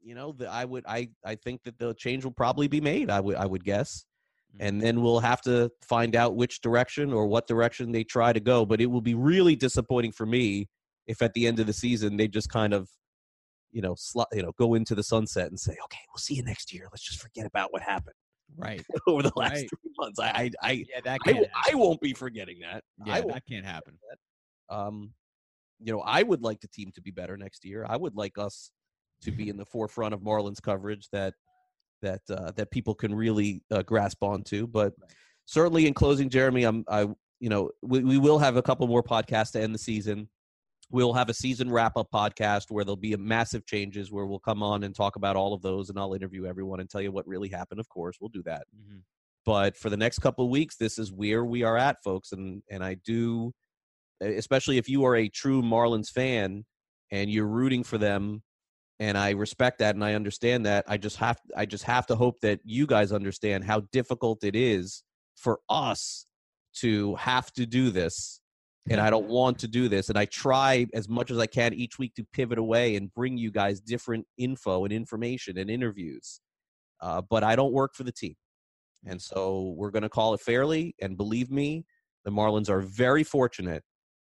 you 0.00 0.14
know, 0.14 0.32
the, 0.32 0.48
I 0.48 0.64
would 0.64 0.84
I 0.86 1.10
I 1.24 1.34
think 1.34 1.62
that 1.64 1.78
the 1.78 1.94
change 1.94 2.24
will 2.24 2.32
probably 2.32 2.68
be 2.68 2.80
made. 2.80 3.10
I 3.10 3.20
would 3.20 3.36
I 3.36 3.46
would 3.46 3.64
guess, 3.64 4.04
mm-hmm. 4.54 4.66
and 4.66 4.80
then 4.80 5.02
we'll 5.02 5.20
have 5.20 5.40
to 5.42 5.70
find 5.82 6.14
out 6.14 6.36
which 6.36 6.60
direction 6.60 7.12
or 7.12 7.26
what 7.26 7.46
direction 7.46 7.92
they 7.92 8.04
try 8.04 8.32
to 8.32 8.40
go. 8.40 8.64
But 8.64 8.80
it 8.80 8.86
will 8.86 9.00
be 9.00 9.14
really 9.14 9.56
disappointing 9.56 10.12
for 10.12 10.26
me 10.26 10.68
if 11.06 11.22
at 11.22 11.34
the 11.34 11.46
end 11.46 11.60
of 11.60 11.66
the 11.66 11.72
season 11.72 12.16
they 12.16 12.28
just 12.28 12.48
kind 12.48 12.72
of 12.72 12.88
you 13.74 13.82
know, 13.82 13.94
sl- 13.96 14.22
you 14.32 14.42
know, 14.42 14.52
go 14.56 14.74
into 14.74 14.94
the 14.94 15.02
sunset 15.02 15.48
and 15.48 15.58
say, 15.58 15.72
okay, 15.72 15.98
we'll 16.08 16.18
see 16.18 16.34
you 16.34 16.44
next 16.44 16.72
year. 16.72 16.86
Let's 16.90 17.02
just 17.02 17.20
forget 17.20 17.44
about 17.44 17.72
what 17.72 17.82
happened. 17.82 18.14
Right 18.56 18.84
over 19.08 19.22
the 19.22 19.32
last 19.34 19.52
right. 19.52 19.68
three 19.68 19.90
months. 19.98 20.20
I, 20.20 20.26
I, 20.26 20.50
I 20.62 20.70
yeah, 20.72 21.00
that 21.04 21.18
I, 21.26 21.44
I, 21.70 21.74
won't 21.74 22.00
be 22.00 22.12
forgetting 22.12 22.60
that. 22.60 22.84
Yeah, 23.04 23.22
that 23.22 23.42
can't 23.50 23.64
happen. 23.64 23.98
That. 24.08 24.76
Um, 24.76 25.12
you 25.80 25.92
know, 25.92 26.00
I 26.00 26.22
would 26.22 26.42
like 26.42 26.60
the 26.60 26.68
team 26.68 26.92
to 26.94 27.02
be 27.02 27.10
better 27.10 27.36
next 27.36 27.64
year. 27.64 27.84
I 27.88 27.96
would 27.96 28.14
like 28.14 28.38
us 28.38 28.70
to 29.22 29.32
be 29.32 29.48
in 29.48 29.56
the 29.56 29.64
forefront 29.64 30.14
of 30.14 30.20
Marlins 30.20 30.62
coverage 30.62 31.08
that 31.10 31.34
that 32.02 32.20
uh, 32.30 32.52
that 32.52 32.70
people 32.70 32.94
can 32.94 33.12
really 33.14 33.62
uh, 33.72 33.82
grasp 33.82 34.22
onto. 34.22 34.68
But 34.68 34.92
certainly, 35.46 35.86
in 35.88 35.94
closing, 35.94 36.28
Jeremy, 36.28 36.64
I'm 36.64 36.84
I 36.86 37.08
you 37.40 37.48
know 37.48 37.70
we, 37.82 38.04
we 38.04 38.18
will 38.18 38.38
have 38.38 38.56
a 38.56 38.62
couple 38.62 38.86
more 38.86 39.02
podcasts 39.02 39.52
to 39.52 39.60
end 39.60 39.74
the 39.74 39.78
season. 39.78 40.28
We'll 40.94 41.12
have 41.14 41.28
a 41.28 41.34
season 41.34 41.72
wrap 41.72 41.96
up 41.96 42.06
podcast 42.14 42.70
where 42.70 42.84
there'll 42.84 42.94
be 42.94 43.14
a 43.14 43.18
massive 43.18 43.66
changes 43.66 44.12
where 44.12 44.26
we'll 44.26 44.38
come 44.38 44.62
on 44.62 44.84
and 44.84 44.94
talk 44.94 45.16
about 45.16 45.34
all 45.34 45.52
of 45.52 45.60
those 45.60 45.90
and 45.90 45.98
I'll 45.98 46.14
interview 46.14 46.46
everyone 46.46 46.78
and 46.78 46.88
tell 46.88 47.00
you 47.00 47.10
what 47.10 47.26
really 47.26 47.48
happened. 47.48 47.80
Of 47.80 47.88
course, 47.88 48.18
we'll 48.20 48.28
do 48.28 48.44
that. 48.44 48.68
Mm-hmm. 48.72 48.98
But 49.44 49.76
for 49.76 49.90
the 49.90 49.96
next 49.96 50.20
couple 50.20 50.44
of 50.44 50.52
weeks, 50.52 50.76
this 50.76 51.00
is 51.00 51.10
where 51.10 51.44
we 51.44 51.64
are 51.64 51.76
at, 51.76 51.96
folks. 52.04 52.30
And 52.30 52.62
and 52.70 52.84
I 52.84 52.94
do, 53.04 53.52
especially 54.20 54.78
if 54.78 54.88
you 54.88 55.04
are 55.04 55.16
a 55.16 55.28
true 55.28 55.62
Marlins 55.62 56.10
fan 56.10 56.64
and 57.10 57.28
you're 57.28 57.48
rooting 57.48 57.82
for 57.82 57.98
them, 57.98 58.44
and 59.00 59.18
I 59.18 59.30
respect 59.30 59.80
that 59.80 59.96
and 59.96 60.04
I 60.04 60.14
understand 60.14 60.64
that. 60.66 60.84
I 60.86 60.96
just 60.96 61.16
have 61.16 61.40
I 61.56 61.66
just 61.66 61.82
have 61.82 62.06
to 62.06 62.14
hope 62.14 62.38
that 62.42 62.60
you 62.62 62.86
guys 62.86 63.10
understand 63.10 63.64
how 63.64 63.80
difficult 63.90 64.44
it 64.44 64.54
is 64.54 65.02
for 65.34 65.58
us 65.68 66.26
to 66.74 67.16
have 67.16 67.52
to 67.54 67.66
do 67.66 67.90
this 67.90 68.40
and 68.90 69.00
I 69.00 69.10
don't 69.10 69.28
want 69.28 69.58
to 69.60 69.68
do 69.68 69.88
this. 69.88 70.08
And 70.08 70.18
I 70.18 70.26
try 70.26 70.86
as 70.92 71.08
much 71.08 71.30
as 71.30 71.38
I 71.38 71.46
can 71.46 71.72
each 71.72 71.98
week 71.98 72.14
to 72.16 72.26
pivot 72.32 72.58
away 72.58 72.96
and 72.96 73.12
bring 73.14 73.38
you 73.38 73.50
guys 73.50 73.80
different 73.80 74.26
info 74.36 74.84
and 74.84 74.92
information 74.92 75.58
and 75.58 75.70
interviews. 75.70 76.40
Uh, 77.00 77.22
but 77.22 77.42
I 77.42 77.56
don't 77.56 77.72
work 77.72 77.94
for 77.94 78.04
the 78.04 78.12
team. 78.12 78.34
And 79.06 79.20
so 79.20 79.74
we're 79.76 79.90
going 79.90 80.02
to 80.02 80.08
call 80.08 80.34
it 80.34 80.40
fairly. 80.40 80.94
And 81.00 81.16
believe 81.16 81.50
me, 81.50 81.84
the 82.24 82.30
Marlins 82.30 82.68
are 82.68 82.80
very 82.80 83.24
fortunate 83.24 83.82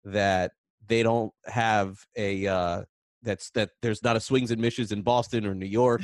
that 0.05 0.53
they 0.87 1.03
don't 1.03 1.33
have 1.47 1.99
a, 2.17 2.47
uh, 2.47 2.83
that's 3.23 3.51
that 3.51 3.71
there's 3.83 4.03
not 4.03 4.17
a 4.17 4.21
swings 4.21 4.51
and 4.51 4.61
misses 4.61 4.93
in 4.93 5.03
Boston 5.03 5.47
or 5.47 5.55
New 5.55 5.67
York 5.67 6.03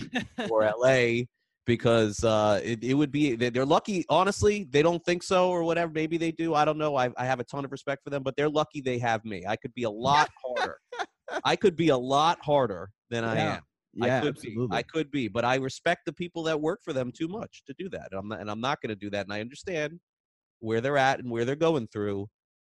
or 0.50 0.64
LA 0.64 1.24
because 1.66 2.24
uh, 2.24 2.60
it, 2.62 2.82
it 2.82 2.94
would 2.94 3.12
be 3.12 3.34
they're 3.36 3.64
lucky. 3.64 4.04
Honestly, 4.08 4.66
they 4.70 4.82
don't 4.82 5.04
think 5.04 5.22
so 5.22 5.50
or 5.50 5.62
whatever. 5.64 5.92
Maybe 5.92 6.16
they 6.16 6.32
do. 6.32 6.54
I 6.54 6.64
don't 6.64 6.78
know. 6.78 6.96
I, 6.96 7.10
I 7.16 7.24
have 7.24 7.40
a 7.40 7.44
ton 7.44 7.64
of 7.64 7.72
respect 7.72 8.02
for 8.02 8.10
them, 8.10 8.22
but 8.22 8.36
they're 8.36 8.48
lucky 8.48 8.80
they 8.80 8.98
have 8.98 9.24
me. 9.24 9.44
I 9.46 9.56
could 9.56 9.74
be 9.74 9.84
a 9.84 9.90
lot 9.90 10.28
harder. 10.44 10.78
I 11.44 11.56
could 11.56 11.76
be 11.76 11.88
a 11.88 11.96
lot 11.96 12.38
harder 12.42 12.90
than 13.10 13.24
I 13.24 13.36
am. 13.36 13.62
Yeah, 13.94 14.18
I 14.18 14.20
could 14.20 14.36
absolutely. 14.36 14.66
be. 14.68 14.76
I 14.76 14.82
could 14.82 15.10
be, 15.10 15.28
but 15.28 15.44
I 15.44 15.56
respect 15.56 16.02
the 16.06 16.12
people 16.12 16.42
that 16.44 16.60
work 16.60 16.80
for 16.82 16.92
them 16.92 17.12
too 17.12 17.28
much 17.28 17.62
to 17.66 17.74
do 17.78 17.88
that. 17.90 18.08
And 18.10 18.18
I'm 18.18 18.28
not, 18.28 18.40
and 18.40 18.50
I'm 18.50 18.60
not 18.60 18.80
going 18.80 18.90
to 18.90 18.96
do 18.96 19.10
that. 19.10 19.26
And 19.26 19.32
I 19.32 19.40
understand 19.40 20.00
where 20.60 20.80
they're 20.80 20.98
at 20.98 21.20
and 21.20 21.30
where 21.30 21.44
they're 21.44 21.56
going 21.56 21.88
through, 21.88 22.28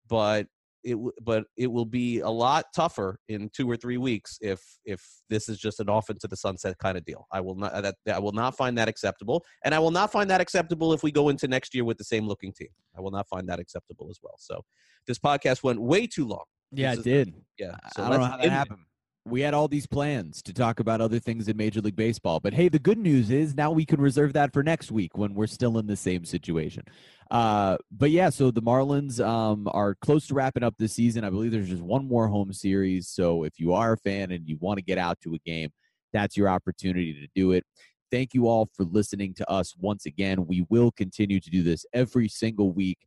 but 0.10 0.48
it 0.84 0.98
but 1.22 1.46
it 1.58 1.72
will 1.72 1.86
be 1.86 2.20
a 2.20 2.30
lot 2.30 2.66
tougher 2.76 3.20
in 3.30 3.50
two 3.54 3.70
or 3.70 3.76
three 3.76 3.98
weeks 3.98 4.38
if 4.42 4.62
if 4.86 5.04
this 5.30 5.50
is 5.50 5.58
just 5.58 5.80
an 5.80 5.90
off 5.90 6.10
into 6.10 6.28
the 6.28 6.36
sunset 6.36 6.78
kind 6.78 6.98
of 6.98 7.06
deal. 7.06 7.28
I 7.32 7.42
will 7.42 7.56
not 7.56 7.82
that 7.82 7.96
I 8.12 8.20
will 8.20 8.32
not 8.32 8.56
find 8.56 8.78
that 8.78 8.88
acceptable, 8.88 9.44
and 9.64 9.74
I 9.74 9.80
will 9.80 9.92
not 9.92 10.12
find 10.12 10.30
that 10.30 10.42
acceptable 10.42 10.94
if 10.94 11.04
we 11.04 11.12
go 11.12 11.30
into 11.30 11.48
next 11.48 11.74
year 11.74 11.86
with 11.86 11.98
the 11.98 12.04
same 12.04 12.28
looking 12.28 12.54
team. 12.54 12.70
I 12.98 13.02
will 13.02 13.12
not 13.12 13.28
find 13.28 13.48
that 13.50 13.60
acceptable 13.60 14.08
as 14.10 14.20
well. 14.22 14.36
So 14.38 14.64
this 15.08 15.20
podcast 15.20 15.64
went 15.64 15.82
way 15.82 16.08
too 16.08 16.26
long. 16.26 16.46
Yeah, 16.72 16.94
it 16.94 17.04
did. 17.04 17.34
Yeah, 17.60 17.76
so 17.96 18.04
I 18.04 18.10
don't 18.10 18.20
know 18.20 18.26
how 18.26 18.38
that 18.38 18.50
happened 18.50 18.80
we 19.26 19.42
had 19.42 19.54
all 19.54 19.68
these 19.68 19.88
plans 19.88 20.42
to 20.42 20.54
talk 20.54 20.80
about 20.80 21.00
other 21.00 21.20
things 21.20 21.48
in 21.48 21.56
Major 21.56 21.80
League 21.80 21.96
Baseball. 21.96 22.40
But 22.40 22.54
hey, 22.54 22.68
the 22.68 22.80
good 22.80 22.98
news 22.98 23.32
is 23.32 23.56
now 23.56 23.72
we 23.72 23.86
can 23.86 24.02
reserve 24.02 24.34
that 24.34 24.52
for 24.52 24.64
next 24.64 24.92
week 24.92 25.18
when 25.18 25.34
we're 25.34 25.48
still 25.48 25.78
in 25.78 25.88
the 25.88 25.96
same 25.96 26.26
situation. 26.26 26.84
Uh, 27.32 27.78
but 27.90 28.12
yeah, 28.12 28.30
so 28.30 28.52
the 28.52 28.62
Marlins 28.62 29.26
um, 29.26 29.70
are 29.72 29.96
close 29.96 30.28
to 30.28 30.34
wrapping 30.34 30.64
up 30.64 30.76
this 30.78 30.94
season. 30.94 31.24
I 31.24 31.30
believe 31.30 31.52
there's 31.52 31.70
just 31.70 31.82
one 31.82 32.06
more 32.06 32.28
home 32.28 32.52
series. 32.52 33.08
So 33.08 33.44
if 33.44 33.60
you 33.60 33.74
are 33.74 33.94
a 33.94 33.98
fan 33.98 34.32
and 34.32 34.48
you 34.48 34.58
want 34.60 34.78
to 34.78 34.84
get 34.84 34.98
out 34.98 35.20
to 35.22 35.34
a 35.34 35.40
game, 35.40 35.70
that's 36.12 36.36
your 36.36 36.50
opportunity 36.50 37.14
to 37.14 37.28
do 37.34 37.54
it. 37.54 37.64
Thank 38.12 38.34
you 38.34 38.48
all 38.48 38.70
for 38.74 38.84
listening 38.84 39.34
to 39.36 39.50
us 39.50 39.74
once 39.80 40.06
again. 40.06 40.46
We 40.46 40.66
will 40.70 40.92
continue 40.92 41.40
to 41.40 41.50
do 41.50 41.64
this 41.64 41.86
every 41.94 42.28
single 42.28 42.72
week 42.72 43.00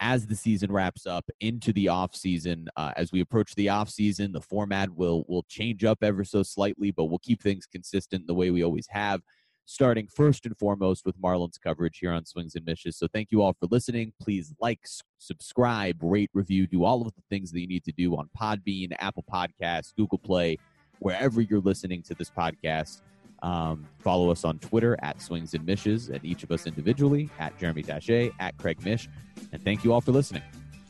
as 0.00 0.26
the 0.26 0.36
season 0.36 0.72
wraps 0.72 1.06
up 1.06 1.24
into 1.40 1.72
the 1.72 1.88
off 1.88 2.14
season. 2.14 2.68
Uh, 2.76 2.92
as 2.96 3.12
we 3.12 3.20
approach 3.20 3.54
the 3.54 3.68
off 3.68 3.88
season, 3.88 4.32
the 4.32 4.40
format 4.40 4.90
will 4.90 5.24
will 5.28 5.44
change 5.48 5.84
up 5.84 5.98
ever 6.02 6.24
so 6.24 6.42
slightly, 6.42 6.90
but 6.90 7.04
we'll 7.04 7.18
keep 7.18 7.42
things 7.42 7.66
consistent 7.66 8.26
the 8.26 8.34
way 8.34 8.50
we 8.50 8.64
always 8.64 8.86
have. 8.88 9.20
Starting 9.66 10.06
first 10.06 10.44
and 10.44 10.56
foremost 10.58 11.06
with 11.06 11.18
Marlins 11.18 11.58
coverage 11.58 11.98
here 11.98 12.12
on 12.12 12.26
Swings 12.26 12.54
and 12.54 12.66
Mishes. 12.66 12.98
So 12.98 13.08
thank 13.14 13.28
you 13.30 13.40
all 13.40 13.54
for 13.54 13.66
listening. 13.70 14.12
Please 14.20 14.52
like, 14.60 14.80
subscribe, 15.18 15.96
rate, 16.02 16.28
review, 16.34 16.66
do 16.66 16.84
all 16.84 17.00
of 17.00 17.14
the 17.14 17.22
things 17.30 17.50
that 17.52 17.60
you 17.60 17.66
need 17.66 17.84
to 17.84 17.92
do 17.92 18.14
on 18.14 18.28
Podbean, 18.38 18.94
Apple 18.98 19.24
Podcasts, 19.32 19.94
Google 19.96 20.18
Play, 20.18 20.58
wherever 20.98 21.40
you're 21.40 21.60
listening 21.60 22.02
to 22.02 22.14
this 22.14 22.30
podcast. 22.30 23.00
Um, 23.44 23.86
follow 23.98 24.30
us 24.30 24.42
on 24.42 24.58
Twitter 24.58 24.96
at 25.02 25.20
Swings 25.20 25.52
and 25.52 25.66
Mishes, 25.66 26.08
and 26.08 26.24
each 26.24 26.42
of 26.42 26.50
us 26.50 26.66
individually 26.66 27.28
at 27.38 27.56
Jeremy 27.58 27.82
Taché, 27.82 28.32
at 28.40 28.56
Craig 28.56 28.82
Mish. 28.82 29.06
And 29.52 29.62
thank 29.62 29.84
you 29.84 29.92
all 29.92 30.00
for 30.00 30.12
listening. 30.12 30.42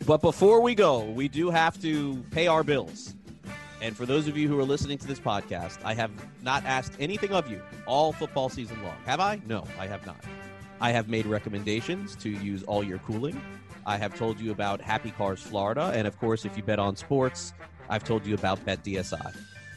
But 0.07 0.21
before 0.21 0.61
we 0.61 0.77
go, 0.77 1.03
we 1.03 1.27
do 1.27 1.51
have 1.51 1.83
to 1.83 2.23
pay 2.31 2.47
our 2.47 2.63
bills. 2.63 3.17
And 3.83 3.97
for 3.97 4.07
those 4.07 4.29
of 4.29 4.37
you 4.37 4.47
who 4.47 4.59
are 4.61 4.65
listening 4.65 4.99
to 4.99 5.07
this 5.07 5.19
podcast, 5.19 5.79
I 5.85 5.95
have 5.95 6.13
not 6.43 6.65
asked 6.65 6.93
anything 7.01 7.33
of 7.33 7.51
you 7.51 7.61
all 7.87 8.13
football 8.13 8.49
season 8.49 8.81
long. 8.85 8.97
Have 9.05 9.19
I? 9.19 9.41
No, 9.47 9.67
I 9.79 9.89
have 9.89 10.07
not. 10.07 10.17
I 10.81 10.93
have 10.93 11.09
made 11.09 11.27
recommendations 11.27 12.15
to 12.17 12.31
use 12.31 12.63
all 12.63 12.85
your 12.85 12.99
cooling. 12.99 13.41
I 13.85 13.97
have 13.97 14.17
told 14.17 14.39
you 14.39 14.53
about 14.53 14.81
Happy 14.81 15.11
Cars 15.11 15.41
Florida. 15.41 15.91
And 15.93 16.07
of 16.07 16.19
course, 16.21 16.45
if 16.45 16.57
you 16.57 16.63
bet 16.63 16.79
on 16.79 16.95
sports, 16.95 17.53
I've 17.91 18.05
told 18.05 18.25
you 18.25 18.35
about 18.35 18.65
BetDSI. 18.65 19.35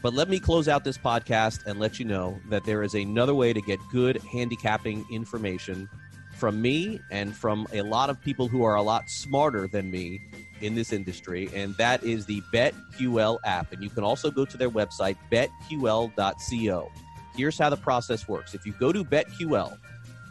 But 0.08 0.14
let 0.14 0.30
me 0.30 0.40
close 0.40 0.70
out 0.70 0.86
this 0.86 0.98
podcast 0.98 1.66
and 1.66 1.82
let 1.82 2.00
you 2.00 2.06
know 2.06 2.40
that 2.48 2.64
there 2.64 2.82
is 2.82 2.96
another 2.96 3.36
way 3.36 3.52
to 3.52 3.60
get 3.60 3.78
good 3.92 4.16
handicapping 4.24 5.06
information 5.12 5.90
from 6.34 6.62
me 6.62 7.02
and 7.12 7.36
from 7.36 7.68
a 7.74 7.82
lot 7.82 8.10
of 8.10 8.22
people 8.22 8.48
who 8.48 8.64
are 8.64 8.76
a 8.76 8.82
lot 8.82 9.10
smarter 9.10 9.68
than 9.68 9.92
me 9.92 10.22
in 10.62 10.76
this 10.76 10.94
industry, 10.94 11.50
and 11.54 11.76
that 11.76 12.06
is 12.06 12.26
the 12.26 12.42
BetQL 12.54 13.40
app. 13.44 13.74
And 13.74 13.84
you 13.84 13.90
can 13.90 14.06
also 14.06 14.32
go 14.32 14.46
to 14.46 14.56
their 14.56 14.70
website, 14.70 15.18
betql.co. 15.30 16.92
Here's 17.36 17.60
how 17.60 17.70
the 17.70 17.76
process 17.76 18.30
works 18.30 18.54
if 18.54 18.66
you 18.66 18.72
go 18.80 18.94
to 18.94 19.04
BetQL 19.04 19.78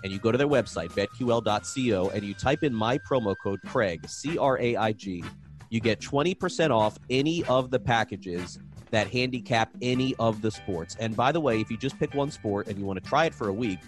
and 0.03 0.11
you 0.11 0.19
go 0.19 0.33
to 0.33 0.39
their 0.39 0.49
website, 0.49 0.89
betql.co, 0.93 2.09
and 2.15 2.25
you 2.25 2.33
type 2.33 2.63
in 2.63 2.73
my 2.73 2.97
promo 2.97 3.37
code 3.37 3.61
Craig, 3.67 4.09
C 4.09 4.39
R 4.39 4.59
A 4.59 4.75
I 4.75 4.93
G, 4.93 5.23
you 5.69 5.81
get 5.81 6.01
20% 6.01 6.71
off 6.71 6.97
any 7.11 7.45
of 7.45 7.71
the 7.71 7.79
packages 7.79 8.59
that 8.91 9.09
handicap 9.09 9.71
any 9.83 10.15
of 10.19 10.43
the 10.43 10.51
sports. 10.51 10.97
And 11.01 11.17
by 11.17 11.33
the 11.33 11.41
way, 11.41 11.61
if 11.61 11.71
you 11.71 11.77
just 11.77 11.99
pick 11.99 12.15
one 12.15 12.31
sport 12.31 12.69
and 12.69 12.79
you 12.79 12.85
want 12.85 13.03
to 13.03 13.09
try 13.09 13.27
it 13.27 13.35
for 13.35 13.49
a 13.49 13.53
week, 13.53 13.81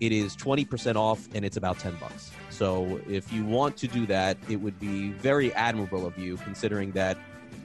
it 0.00 0.12
is 0.12 0.36
20% 0.36 0.96
off 0.96 1.28
and 1.34 1.44
it's 1.44 1.56
about 1.56 1.78
10 1.78 1.96
bucks. 1.96 2.30
So 2.50 3.00
if 3.08 3.32
you 3.32 3.44
want 3.44 3.76
to 3.78 3.88
do 3.88 4.06
that, 4.06 4.36
it 4.48 4.56
would 4.56 4.78
be 4.78 5.10
very 5.10 5.52
admirable 5.54 6.06
of 6.06 6.16
you 6.18 6.36
considering 6.38 6.92
that 6.92 7.18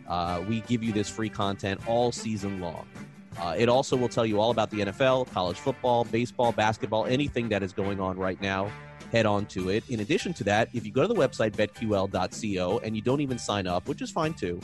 uh, 0.08 0.44
we 0.48 0.62
give 0.62 0.84
you 0.84 0.92
this 0.92 1.10
free 1.10 1.30
content 1.30 1.80
all 1.88 2.12
season 2.12 2.60
long. 2.60 2.88
Uh, 3.40 3.56
it 3.58 3.68
also 3.68 3.98
will 3.98 4.10
tell 4.10 4.26
you 4.26 4.40
all 4.40 4.52
about 4.52 4.70
the 4.70 4.82
NFL, 4.82 5.32
college 5.32 5.58
football, 5.58 6.04
baseball, 6.06 6.52
basketball, 6.52 7.06
anything 7.06 7.50
that 7.50 7.64
is 7.64 7.74
going 7.74 8.00
on 8.00 8.18
right 8.18 8.40
now. 8.42 8.70
Head 9.12 9.26
on 9.26 9.46
to 9.48 9.70
it. 9.70 9.88
In 9.90 10.00
addition 10.00 10.34
to 10.34 10.44
that, 10.46 10.70
if 10.74 10.86
you 10.86 10.92
go 10.92 11.04
to 11.04 11.08
the 11.08 11.16
website 11.16 11.52
betql.co 11.52 12.80
and 12.80 12.96
you 12.96 13.02
don't 13.02 13.22
even 13.22 13.38
sign 13.38 13.68
up, 13.68 13.88
which 13.88 14.02
is 14.02 14.12
fine 14.12 14.34
too, 14.34 14.60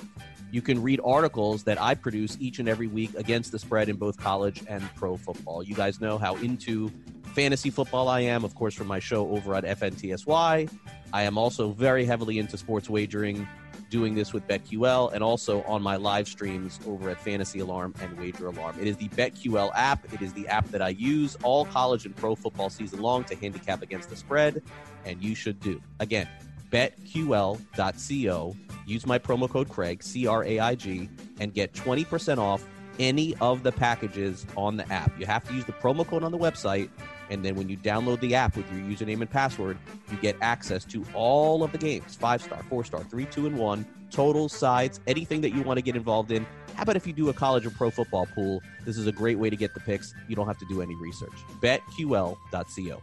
you 0.52 0.62
can 0.62 0.82
read 0.82 1.00
articles 1.04 1.64
that 1.64 1.82
I 1.82 1.96
produce 1.96 2.38
each 2.40 2.60
and 2.60 2.68
every 2.68 2.88
week 2.88 3.14
against 3.16 3.52
the 3.52 3.60
spread 3.60 3.90
in 3.90 3.98
both 3.98 4.18
college 4.18 4.64
and 4.68 4.84
pro 4.96 5.18
football. 5.18 5.64
You 5.64 5.76
guys 5.76 6.02
know 6.02 6.18
how 6.18 6.36
into 6.38 6.92
fantasy 7.34 7.70
football 7.70 8.08
I 8.08 8.22
am, 8.22 8.44
of 8.44 8.56
course, 8.56 8.74
from 8.74 8.88
my 8.88 9.00
show 9.00 9.30
over 9.30 9.56
at 9.56 9.64
FNTSY. 9.64 10.72
I 11.14 11.24
am 11.24 11.38
also 11.38 11.72
very 11.72 12.06
heavily 12.06 12.40
into 12.40 12.58
sports 12.58 12.90
wagering 12.90 13.48
doing 13.90 14.14
this 14.14 14.34
with 14.34 14.48
BetQL 14.48 15.14
and 15.14 15.24
also 15.24 15.64
on 15.64 15.82
my 15.82 15.96
live 15.96 16.28
streams 16.28 16.80
over 16.86 17.10
at 17.10 17.20
Fantasy 17.20 17.60
Alarm 17.60 17.94
and 18.02 18.18
Wager 18.18 18.48
Alarm. 18.48 18.78
It 18.80 18.88
is 18.88 18.98
the 18.98 19.10
BetQL 19.10 19.72
app. 19.76 20.12
It 20.14 20.22
is 20.22 20.34
the 20.34 20.48
app 20.48 20.70
that 20.70 20.82
I 20.82 20.90
use 20.90 21.36
all 21.44 21.66
college 21.66 22.06
and 22.06 22.16
pro 22.16 22.36
football 22.36 22.70
season 22.70 23.02
long 23.02 23.24
to 23.26 23.36
handicap 23.36 23.82
against 23.82 24.10
the 24.10 24.16
spread, 24.16 24.62
and 25.06 25.22
you 25.24 25.36
should 25.36 25.60
do. 25.60 25.82
Again, 26.00 26.28
betql.co. 26.70 28.56
Use 28.86 29.06
my 29.06 29.20
promo 29.20 29.50
code 29.50 29.70
Craig, 29.70 30.02
C 30.04 30.28
R 30.28 30.44
A 30.44 30.60
I 30.60 30.76
G, 30.76 31.10
and 31.40 31.54
get 31.54 31.74
20% 31.74 32.38
off 32.38 32.66
any 33.00 33.36
of 33.40 33.64
the 33.64 33.72
packages 33.72 34.46
on 34.58 34.78
the 34.78 34.92
app. 34.92 35.18
You 35.20 35.26
have 35.26 35.48
to 35.48 35.54
use 35.54 35.66
the 35.66 35.74
promo 35.74 36.06
code 36.06 36.24
on 36.24 36.32
the 36.32 36.38
website, 36.38 36.90
and 37.30 37.46
then 37.46 37.56
when 37.56 37.70
you 37.70 37.78
download 37.78 38.20
the 38.20 38.36
app 38.36 38.58
with 38.58 38.70
your 38.72 38.82
username 38.82 39.22
and 39.22 39.30
password, 39.30 39.78
you 40.12 40.18
get 40.18 40.36
access 40.42 40.84
to 40.86 41.06
all 41.14 41.64
of 41.64 41.72
the 41.72 41.78
games 41.78 42.16
five 42.16 42.42
star, 42.42 42.62
four 42.70 42.84
star, 42.84 43.04
three, 43.04 43.26
two, 43.26 43.48
and 43.48 43.58
one, 43.58 43.86
totals, 44.12 44.54
sides, 44.54 45.00
anything 45.08 45.42
that 45.42 45.52
you 45.52 45.62
want 45.62 45.78
to 45.78 45.82
get 45.82 45.96
involved 45.96 46.32
in. 46.32 46.46
How 46.76 46.84
about 46.84 46.96
if 46.96 47.06
you 47.06 47.14
do 47.14 47.30
a 47.30 47.34
college 47.34 47.66
or 47.66 47.72
pro 47.72 47.90
football 47.90 48.26
pool? 48.28 48.62
This 48.86 48.98
is 48.98 49.08
a 49.08 49.12
great 49.12 49.38
way 49.38 49.50
to 49.50 49.56
get 49.56 49.74
the 49.74 49.80
picks. 49.82 50.14
You 50.28 50.36
don't 50.36 50.48
have 50.48 50.60
to 50.60 50.66
do 50.68 50.82
any 50.82 50.96
research. 50.96 51.34
BetQL.co. 51.62 53.02